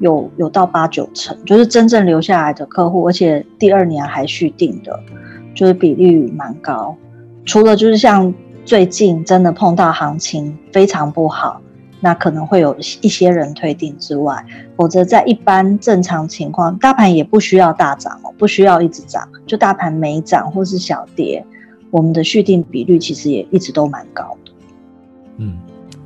[0.00, 4.98] 有有到八九成，就是真正留下来的客户，而且第二年还续订的，
[5.54, 6.96] 就是比率蛮高。
[7.44, 8.32] 除了就是像
[8.64, 11.60] 最近真的碰到行情非常不好，
[12.00, 14.44] 那可能会有一些人退订之外，
[14.76, 21.44] 否则在一般正常情况，大盘也不需要大涨哦，不需要一直涨，就大盘没涨或是小跌，
[21.90, 24.52] 我们的续订比率其实也一直都蛮高的。
[25.38, 25.58] 嗯，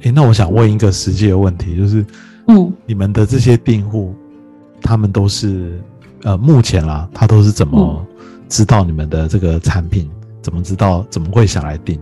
[0.02, 2.04] 诶，那我想问一个实际的问题，就是
[2.46, 4.14] 嗯，你们的这些订户，
[4.82, 5.80] 他们都是
[6.22, 8.04] 呃，目前啦，他都是怎么
[8.48, 10.10] 知道你们的这个产品？
[10.42, 11.04] 怎么知道？
[11.08, 11.98] 怎么会想来订？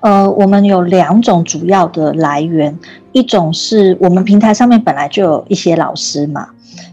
[0.00, 2.76] 呃，我们有两种主要的来源，
[3.12, 6.48] 一种是我们平台上面本来就有一些老师嘛，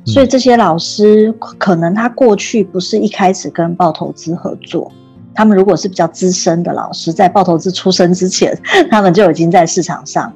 [0.05, 4.91] 所以这些老师可能他过去不是一开始跟报投资合作，
[5.33, 8.57] 他们如果是比较资深的老师，在报投资出生之前，
[8.89, 10.35] 他们就已经在市场上了，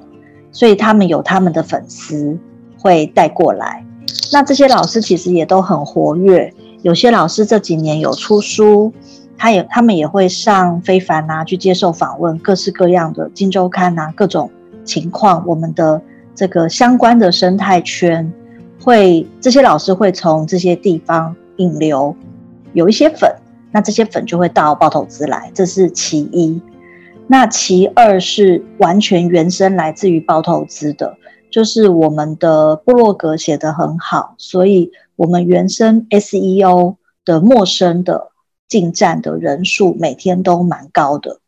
[0.52, 2.38] 所以他们有他们的粉丝
[2.78, 3.86] 会带过来。
[4.32, 8.92] 那这些老师其实也都很活跃，有些老师这几年有出书，
[9.38, 14.50] 他也他们也会上非凡啊去接受访问，各式各样的金周刊啊各种
[14.84, 16.02] 情况，我们的
[16.36, 18.32] 这个相关的生态圈
[18.82, 22.16] 会这些老师会从这些地方引流，
[22.74, 23.32] 有一些粉，
[23.72, 26.62] 那这些粉就会到爆投资来，这是其一。
[27.32, 31.16] 那其二是完全原生来自于包投资的，
[31.52, 38.32] 就是我们的部落格写得很好，所以我们原生 SEO 的陌生的
[38.68, 41.40] 进站的人数每天都蛮高的。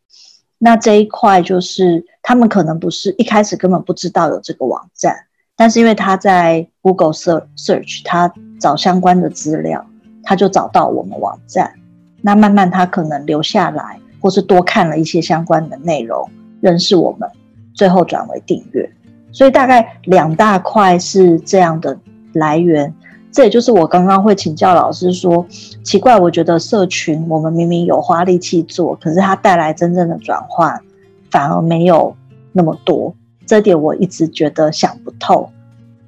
[0.58, 5.26] 那这一块就是他们可能不是一开始根本不知道有这个网站，
[5.56, 9.84] 但是因为他在 Google search，他找相关的资料，
[10.22, 11.74] 他就找到我们网站。
[12.20, 16.26] 那慢慢他可能留下来，或是多看了一些相关的内容，
[16.60, 17.28] 认识我们，
[17.74, 18.88] 最后转为订阅。
[19.32, 21.98] 所以大概两大块是这样的
[22.32, 22.94] 来源。
[23.32, 25.44] 这也就是我刚刚会请教老师说，
[25.82, 30.78] 奇怪，我觉得社群我们明明有花力气做，可是它带来真正的转换
[31.30, 32.14] 反而没有
[32.52, 33.14] 那么多。
[33.46, 35.48] 这点我一直觉得想不透。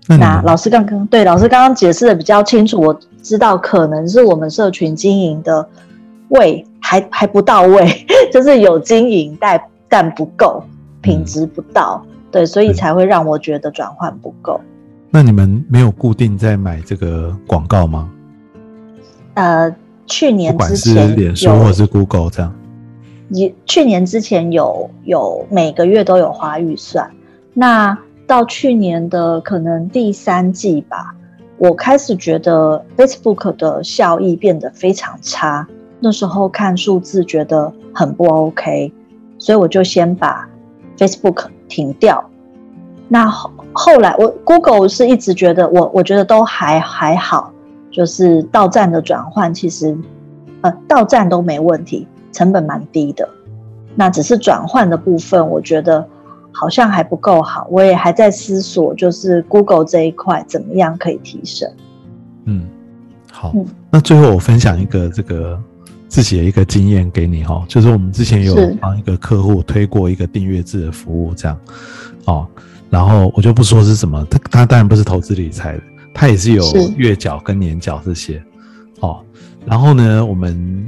[0.06, 5.66] 那老师刚刚对老师刚刚解释的比较清楚，我知道可能是我们社群经营的
[6.28, 7.88] 位还还不到位，
[8.30, 9.58] 就是有经营但
[9.88, 10.62] 但不够，
[11.00, 14.60] 品质不到，对，所以才会让我觉得转换不够。
[15.10, 18.10] 那你们没有固定在买这个广告吗？
[19.32, 19.74] 呃，
[20.04, 22.54] 去年不管是之前脸书或是 Google 这样，
[23.30, 27.10] 也去年之前有有每个月都有花预算，
[27.54, 31.14] 那到去年的可能第三季吧，
[31.56, 35.66] 我开始觉得 Facebook 的效益变得非常差，
[36.04, 38.92] 那时候看数字觉得很不 OK，
[39.38, 40.46] 所以我就先把
[40.98, 42.22] Facebook 停掉。
[43.08, 47.50] 那后后来我 Google 是一直觉得我我觉得都还还好，
[47.90, 49.96] 就是到站的转换其实
[50.60, 53.26] 呃到站都没问题，成本蛮低的。
[53.94, 56.06] 那只是转换的部分，我觉得
[56.52, 61.66] 好像还不够好，我也还在思索，就是 Google 这一块怎么样可以提升。
[62.44, 62.68] 嗯，
[63.32, 65.58] 好，嗯那最后我分享一个这个
[66.08, 71.58] 自己的一个经验给你哈，就是我们之前有帮一个客户推过一个订阅制的服务，这样
[72.26, 72.46] 哦，
[72.88, 75.82] 然后我就不说是什么，他他当然不是投资理财的，
[76.12, 76.64] 他也是有
[76.96, 78.42] 月缴跟年缴这些
[79.00, 79.24] 哦，
[79.66, 80.86] 然后呢，我们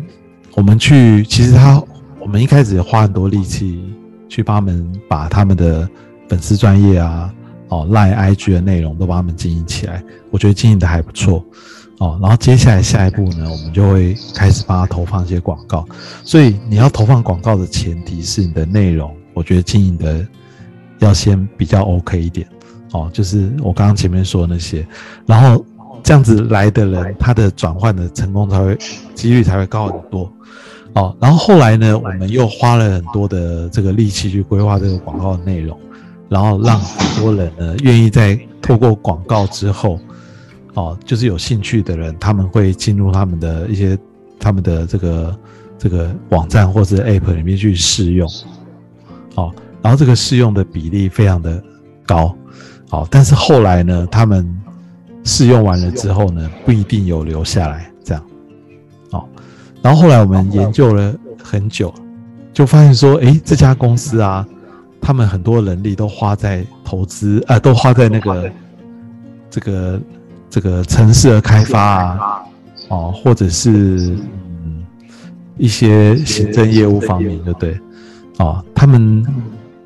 [0.55, 1.83] 我们去，其实他
[2.21, 3.83] 我们一开始也花很多力气
[4.29, 5.89] 去帮他们把他们的
[6.29, 7.33] 粉丝专业啊。
[7.69, 10.01] 哦，Line、IG 的内容都帮他们经营起来，
[10.31, 11.45] 我觉得经营的还不错
[11.99, 12.19] 哦。
[12.21, 15.87] 然后接下来下一步呢，我们就会开始帮他投放一些广告。
[16.25, 20.27] 所以你要投放广告的前提是你的内容，我觉得经营的
[20.99, 22.47] 要先比较 OK 一点
[22.93, 23.11] 哦。
[23.13, 24.87] 就是我刚刚前面说的那些，
[25.27, 25.65] 然后
[26.03, 28.77] 这样子来的人，他的转换的成功才会
[29.15, 30.33] 几率才会高很多
[30.95, 31.17] 哦。
[31.21, 35.79] 然后后来呢，我们又花了很多的这个力气去规划这个广告的内容。
[36.29, 39.97] 然后让很多人呢愿意在透过广告之后，
[40.77, 43.99] 哦，就是有兴趣的人，他们会进入他们的一些
[44.39, 45.39] 他们的这个
[45.77, 48.31] 这个网站或者 App 里面去试用，
[49.35, 49.53] 哦，
[49.83, 51.63] 然后这个试用的比例非常的
[52.07, 52.37] 高，
[52.91, 54.47] 哦，但是后来呢，他们
[55.25, 58.23] 试用完了之后呢，不一定有留下来，这样，
[59.11, 59.29] 哦，
[59.83, 61.93] 然后后来我们研究了很久，
[62.53, 64.47] 就发现说，诶，这家公司啊。
[64.99, 68.51] 他们很多人力都花在投资，呃，都花在那个
[69.49, 70.01] 这个
[70.57, 72.43] 这个城市的开发啊，
[72.89, 74.83] 哦，或者是嗯
[75.59, 77.53] 一些行政业务方面，对。
[77.53, 77.79] 不对？
[78.39, 79.23] 哦，他们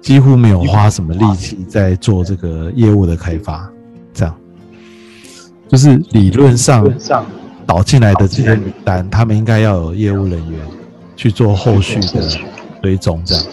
[0.00, 3.68] 几乎没有花什么力气在做这个业务的开发，
[4.14, 4.32] 这样，
[5.68, 6.88] 就是理论上
[7.66, 10.60] 导进来的这些名单，他们应该要有业务人员
[11.16, 12.28] 去做后续的
[12.80, 13.44] 追踪，这样。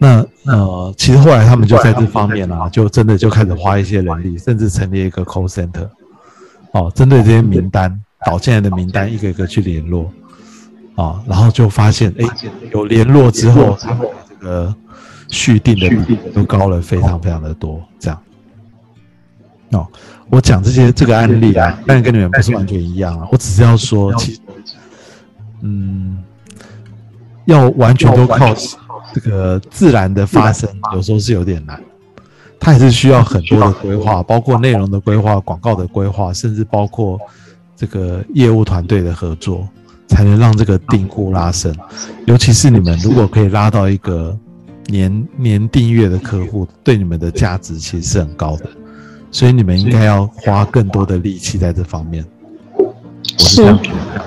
[0.00, 5.88] 哦，那呃，其实后来他们就在这方面啊，就真的就开始花一些人力，甚至成立一个 call center，
[6.72, 10.10] 哦，针对这些名单导进来的名单，一个一个去联络，
[10.96, 12.24] 啊，然后就发现，哎，
[12.72, 14.74] 有联络之后，他们这个
[15.28, 18.22] 续订的比例都高了非常非常的多，这样。
[19.72, 19.86] 哦，
[20.30, 24.40] 我讲这些这个案例啊，当然跟你们不是完全一样啊，我只是要说，其实，
[25.60, 26.24] 嗯，
[27.44, 28.54] 要完全都靠。
[29.12, 31.80] 这个自然的发生有时候是有点难，
[32.58, 37.18] 它也是需要很多的规划，包括内容的规划、广告的规划，甚至包括
[37.76, 39.66] 这个业务团队的合作，
[40.08, 41.74] 才能让这个订户拉升。
[42.26, 44.36] 尤其是你们如果可以拉到一个
[44.86, 48.68] 年年订阅的客户，对你们的价值其实是很高的，
[49.30, 52.24] 所以你们应该要花更多的力气在这方面。
[52.76, 52.94] 我
[53.38, 54.24] 是这样觉得。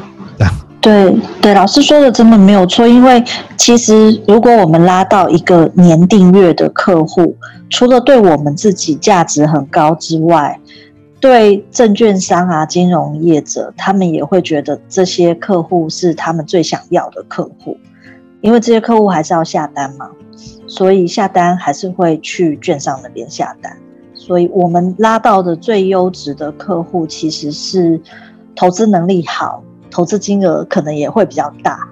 [0.83, 3.23] 对对，老师说的真的没有错，因为
[3.55, 7.37] 其实如果我们拉到一个年订阅的客户，
[7.69, 10.59] 除了对我们自己价值很高之外，
[11.21, 17.77] 对证券商啊、金融业者，他们也会觉得这些客户是他们最想要的客户，
[18.41, 20.09] 因为这些客户还是要下单嘛，
[20.67, 23.77] 所以下单还是会去券商那边下单，
[24.13, 28.01] 所以我们拉到的最优质的客户其实是
[28.53, 29.63] 投资能力好。
[29.93, 31.87] 投资金额可能也会比较大，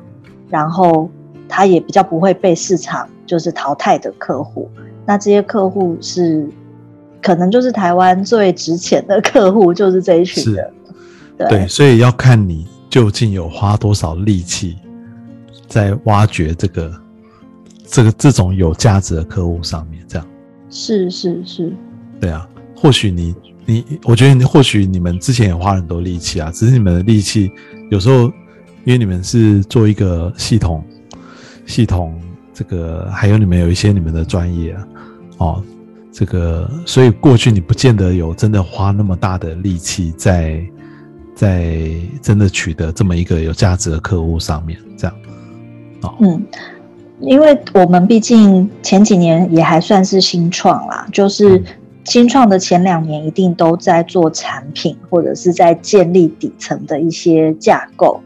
[0.49, 1.07] 然后
[1.47, 4.67] 他也比较不会被市场就是淘汰的客户，
[5.05, 6.49] 那这些客户是
[7.21, 10.73] 可能就是台湾最值钱的客户，就是这一群人。
[11.37, 14.77] 对对，所以要看你究竟有花多少力气
[15.67, 16.91] 在挖掘这个
[17.85, 20.27] 这个这种有价值的客户上面，这样。
[20.71, 21.71] 是是是，
[22.19, 23.35] 对啊，或许你
[23.67, 27.51] 你，我觉得你或许你们之前也花很多力气啊，只是你们的力气
[27.91, 28.31] 有时候
[28.85, 30.81] 因为你们是做一个系统
[31.65, 32.17] 系统，
[32.53, 34.87] 这个还有你们有一些你们的专业啊，
[35.37, 35.63] 哦，
[36.09, 40.63] 这个所以过去你不见得有真的花那么大的力气在
[41.35, 45.15] 在真的取得这么一个有价值的客户上面，这样。
[46.03, 46.41] 哦嗯，
[47.19, 51.61] 因为我们毕竟前几年也还算是新创啦，就是
[52.03, 58.19] 新创的前两年一定都在做产品或者是在建立底层的一些架构。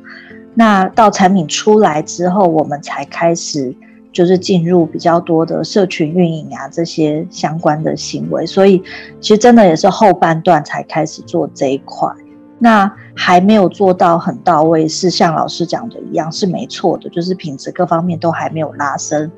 [0.53, 3.76] 那到产品出来之后，我们才开始
[4.13, 8.82] 就是进入比较多的社群运营啊这些相关的行为，所以
[9.19, 12.09] 其实真的也是后半段才开始做这一块。
[12.57, 19.30] 那还没有做到很到位，是像老师讲的一样，是没错的，就是品质各方面都还没有拉升。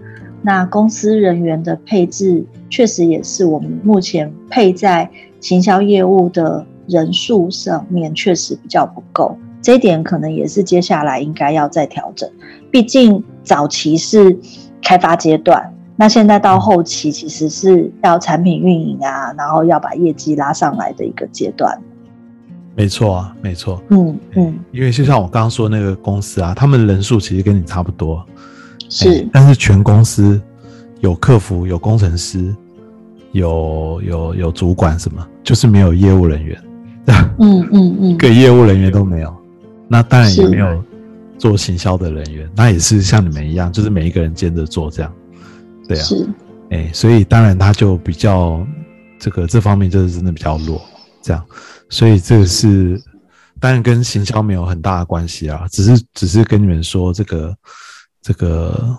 [0.48, 12.30] 那公司人员的配置确实也是我们目前配在行销业务的人数上面确实比较不够，这一点可能也是接下来应该要再调整。
[12.72, 14.40] 毕竟早期是
[14.82, 21.78] 开发阶段，那现在到后期其实是要产品运营啊，然后要把业绩拉上来的一个阶段。
[22.74, 23.82] 没错啊，没错。
[23.90, 28.26] 嗯嗯，因为就像我刚刚说那个公司啊，他们人数其实跟你差不多，
[28.90, 30.42] 是哎，但是全公司
[31.00, 32.56] 有客服、有工程师、
[33.32, 36.64] 有有有主管什么，就是没有业务人员，
[37.40, 39.36] 嗯嗯嗯一， 个业务人员都没有。
[39.88, 40.84] 那当然也没有
[41.38, 45.14] 做行销的人员，那也是像你们一样，就是每一个人兼着做这样。
[45.88, 46.28] 对啊，是
[46.72, 48.66] 哎，所以当然他就比较
[49.20, 50.82] 这个这方面就是真的比较弱，
[51.22, 51.42] 这样，
[51.90, 53.02] 所以这个是
[53.60, 57.56] 当然跟行销没有很大的关系啊，只是只是跟你们说这个
[58.22, 58.98] 这个，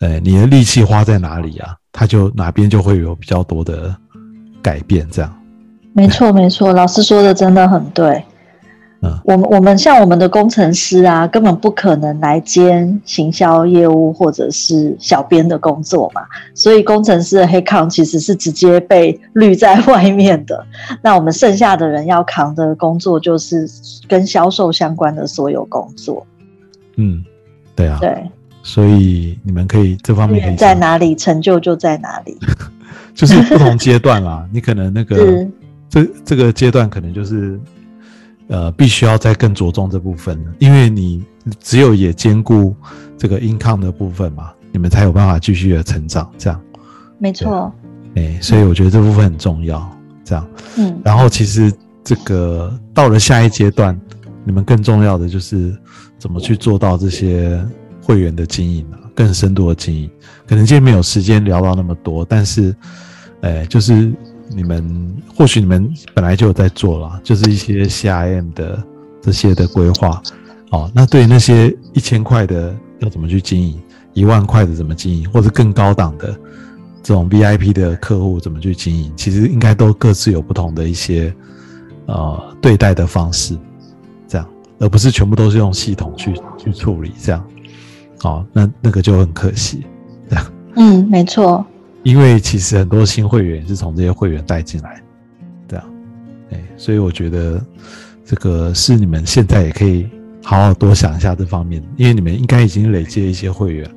[0.00, 3.94] 呃，你的力气花在哪里啊，他就哪边就会有比较多的
[4.62, 5.42] 改变，这样，
[5.92, 8.24] 没错没错，老师说的真的很对。
[9.02, 16.20] 嗯我们我们像我们的工程师啊，根本不可能来兼行销业务或者是小编的工作嘛，
[16.54, 20.66] 所以工程师的黑抗其实是直接被滤在外面的。
[21.00, 23.66] 那我们剩下的人要扛的工作就是
[24.06, 26.26] 跟销售相关的所有工作。
[26.96, 27.24] 嗯，
[27.80, 28.30] 对啊，对，
[28.62, 32.38] 所以你们可以这方面可以在哪里成就就在哪里。
[33.14, 35.50] 就是不同阶段啦， 你可能那个是。
[35.92, 37.58] 这这个阶段可能就是
[38.46, 41.24] 呃必须要再更着重这部分了，因为你
[41.58, 42.72] 只有也兼顾
[43.18, 46.60] 这个 income 的部分嘛，你们才有办法继续的成长，这样，
[47.18, 47.72] 没错，
[48.14, 49.84] 哎、所以我觉得这部分很重要，
[50.22, 50.46] 这样。
[50.78, 51.72] 嗯，然后其实
[52.04, 54.00] 这个到了下一阶段，
[54.44, 55.76] 你们更重要的就是
[56.20, 57.60] 怎么去做到这些
[58.02, 60.08] 会员的经营啊，更深度的经营。
[60.46, 62.74] 可能今天没有时间聊到那么多，但是，
[63.40, 64.12] 呃，就是
[64.48, 68.82] 你们或许你们本来就有在做了，就是一些 CIM 的
[69.22, 70.22] 这些的规划。
[70.70, 73.80] 哦，那对于那些一千块的要怎么去经营，
[74.12, 76.38] 一万块的怎么经营，或者更高档的
[77.02, 81.34] 这种 VIP 的客户怎么去经营，其实应该都各自有不同的一些
[82.06, 83.56] 呃对待的方式，
[84.80, 87.44] 而不是全部都是用系统去去处理这样。
[88.22, 89.86] 哦，那那个就很可惜，
[90.28, 90.44] 这样，
[90.76, 91.64] 嗯，没错，
[92.02, 95.02] 因为其实很多新会员也是从这些会员带进来，
[95.66, 95.84] 这样，
[96.50, 97.58] 哎，所以我觉得
[98.22, 100.06] 这个是你们现在也可以
[100.44, 103.90] 好好多想一下这方面，因为你们应该已经累积了一些会员，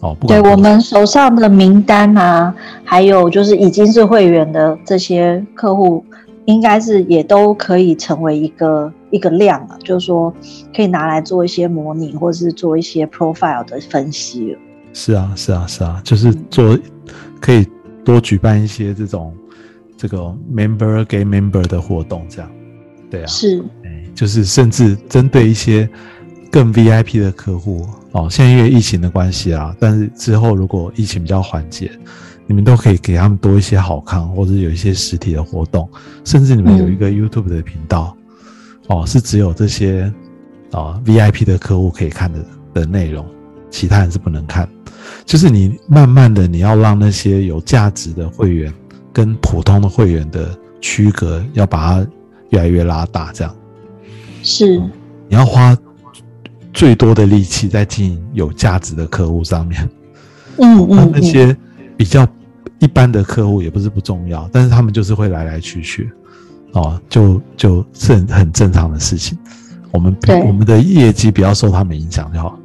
[0.00, 2.54] 哦，不对我们手上的名单啊，
[2.84, 6.04] 还有就是已经是会员的这些客户，
[6.44, 10.34] 应该是也都可以成为一个一个量啊，就是说
[10.74, 14.56] 可以拿来做一些模拟，或是做一些 profile 的分析。
[14.92, 16.44] 是啊，是啊，是啊，就是嗯。
[16.50, 16.78] 做
[17.40, 17.64] 可以
[18.04, 19.32] 多举办一些这种
[19.96, 20.18] 这个
[20.52, 22.50] member 给 member 的活动，这样，
[23.10, 25.88] 对啊，是，哎，就是甚至针对一些
[26.50, 31.90] 更 VIP 的客户哦，现在因为疫情的关系啊，但是之后如果疫情比较缓解，
[32.46, 35.88] 你们都可以给他们多一些好康，或者有一些实体的活动，
[36.24, 38.16] 甚至你们有一个 YouTube 的频道，
[38.88, 40.12] 哦，是只有这些
[40.72, 43.26] 啊、VIP 的客户可以看的的内容，
[43.70, 44.68] 其他人是不能看。
[45.24, 48.72] 就是你慢慢的，你要让那些有价值的会员
[49.12, 52.06] 跟普通的会员的区隔，要把它
[52.50, 53.54] 越来越拉大，这样。
[54.42, 54.78] 是，
[55.28, 55.76] 你要花
[56.72, 59.88] 最多的力气在经营有价值的客户上面，
[60.58, 61.56] 嗯 嗯嗯，那些
[61.96, 62.26] 比较
[62.80, 66.10] 一般的客户也不是不重要，但是他们就是会来来去去，
[66.74, 69.36] 哦，就就是很很正常的事情。
[69.90, 72.58] 我们对我们的业绩不要受他们影响就好。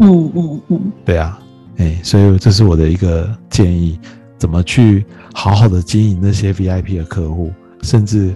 [0.00, 1.38] 嗯嗯嗯， 对啊，
[1.76, 3.98] 哎，所以这是我的一个建议，
[4.38, 5.04] 怎么去
[5.34, 8.34] 好好的经营那些 VIP 的客户，甚至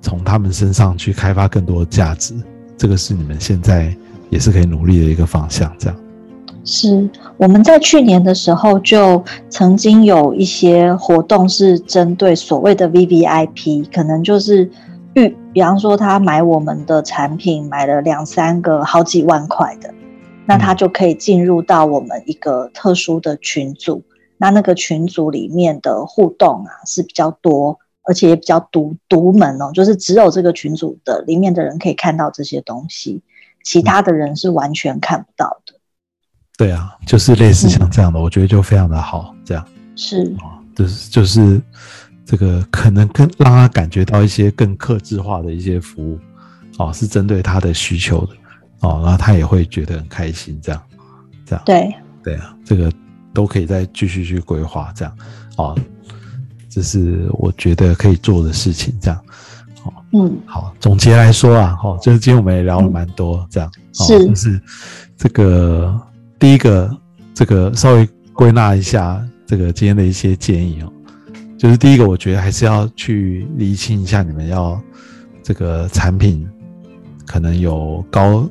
[0.00, 2.34] 从他们身上去开发更多的价值，
[2.76, 3.94] 这个是你们现在
[4.30, 5.70] 也是可以努力的一个方向。
[5.78, 5.96] 这样，
[6.68, 7.08] 是
[7.38, 14.70] 我们在去年的时候就曾经有一些活动是针对所谓的 VVIP，可能就是
[15.14, 19.92] 预，比方说他买我们的产品买了两三个好几万块的，
[20.46, 24.02] 那他就可以进入到我们一个特殊的群组，
[24.36, 27.78] 那那个群组里面的互动啊是比较多。
[28.04, 33.20] 而且也比较独独门哦，就是只有这个群组的里面的人可以看到这些东西，
[33.62, 35.67] 其他的人是完全看不到的。
[36.58, 39.32] 对啊，就是类似像这样的，我觉得就非常的好。
[39.44, 41.62] 这样，是，啊，就是就是
[42.26, 46.18] 这个可能更让他感觉到一些更克制化的一些服务，
[46.78, 48.32] 哦，是针对他的需求的，
[48.80, 50.58] 哦，然后他也会觉得很开心。
[50.60, 50.82] 这样，
[51.46, 51.94] 这样，对，
[52.24, 52.92] 对啊，这个
[53.32, 55.16] 都可以再继续去规划，这样，
[55.58, 55.78] 哦，
[56.68, 58.92] 这是我觉得可以做的事情。
[59.00, 59.24] 这样，
[60.12, 64.26] 嗯，好，总结来说啊，哦，就是今天我们也聊了蛮多，这样，哦，是。
[64.26, 64.60] 就是
[65.16, 66.00] 这个
[66.38, 66.90] 第一个，
[67.34, 70.92] 这个稍微归纳一下这个今天的一些建议哦，
[71.58, 74.80] 就是第一个，我觉得还是要去厘清一下你们要
[75.42, 76.48] 这个产品
[77.26, 78.48] 可能有高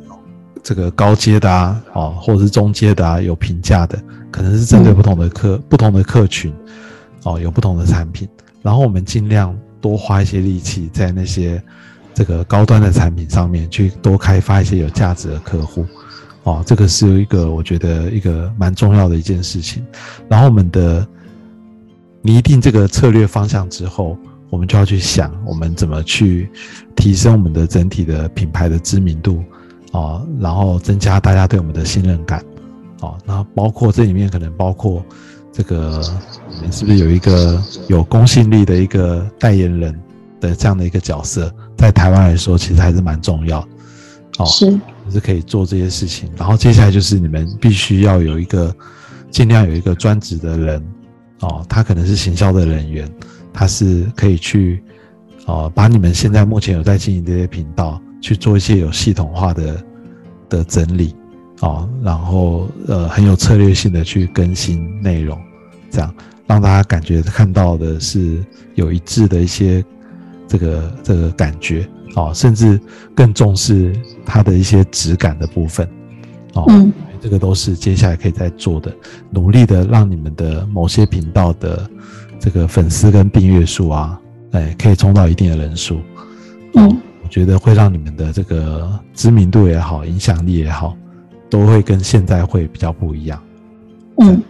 [0.62, 3.98] 这个高阶的啊，哦，或者是中阶的啊，有评价的，
[4.30, 6.54] 可能是针对不同的客、不同的客群，
[7.24, 8.28] 哦，有不同的产品，
[8.62, 11.64] 然后我们尽量多花一些力气在那些
[12.14, 15.86] 这个高端的产品上面，去多开发一些有价值的客户，
[16.48, 19.86] 哦，这个是一个我觉得一个蛮重要的一件事情。
[20.30, 21.06] 然后我们的
[22.22, 24.18] 拟定这个策略方向之后，
[24.50, 26.50] 我们就要去想我们怎么去
[26.96, 29.44] 提升我们的整体的品牌的知名度，
[29.92, 32.42] 哦，然后增加大家对我们的信任感，
[33.02, 35.04] 哦，那包括这里面可能包括
[35.52, 36.02] 这个
[36.72, 39.94] 是不是有一个有公信力的一个代言人
[40.40, 43.60] 的这样的一个角色，在台湾来说其实还是蛮重要，
[44.38, 44.80] 哦，是，
[45.12, 46.30] 是可以做这些事情。
[46.38, 48.76] 然后接下来就是你们必须要有一个
[49.32, 50.84] 尽量有一个专职的人
[51.42, 53.10] 哦，他可能是行销的人员，
[53.54, 54.84] 他是可以去
[55.46, 59.84] 哦把你们现在目前有在经营这些频道去做一些有系统化的
[60.50, 61.16] 的整理
[61.62, 65.40] 哦，然后呃很有策略性的去更新内容，
[65.92, 66.14] 这样
[66.48, 68.44] 让大家感觉看到的是
[68.76, 69.84] 有一致的一些
[70.48, 71.88] 这个这个感觉
[72.18, 72.80] 哦，甚至
[73.16, 73.94] 更重视
[74.26, 75.88] 它的一些质感的部分
[76.54, 76.66] 哦。
[76.68, 76.92] 嗯，
[77.22, 78.92] 这个都是接下来可以再做的，
[79.30, 81.88] 努力的让你们的某些频道的
[82.40, 84.20] 这个粉丝跟订阅数啊，
[84.54, 86.00] 哎，可以冲到一定的人数。
[86.74, 90.98] 嗯，我觉得会让你们的这个知名度也好，影响力也好，
[91.52, 93.40] 都会跟现在会比较不一样。
[94.20, 94.42] 嗯，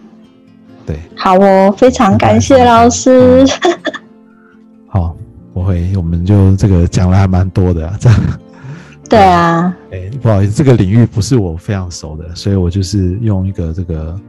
[0.85, 3.45] 对，好哦，非常感谢老师。
[3.45, 3.69] 好，
[5.57, 8.19] 我会，我们就这个讲了还蛮多的、啊，这样。
[9.09, 14.19] 对啊， 哎，不好意思，这个领域不是我非常熟的，所以我就是用一个这个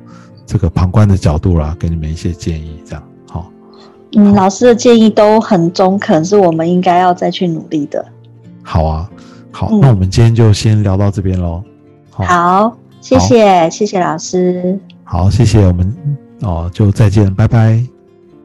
[0.47, 3.51] 这个旁观的角度啦，给你们一些建议，这样好。
[4.17, 8.05] 嗯，老师的建议都很中肯，是我们应该要再去努力的。
[8.63, 9.11] 好啊，
[9.51, 11.63] 好，嗯那我们今天就先聊到这边喽。
[12.11, 15.95] 好，好，谢谢，谢谢老师，好，谢谢我们
[16.41, 17.85] 哦，就再见，拜拜。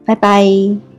[0.04, 0.93] 拜拜。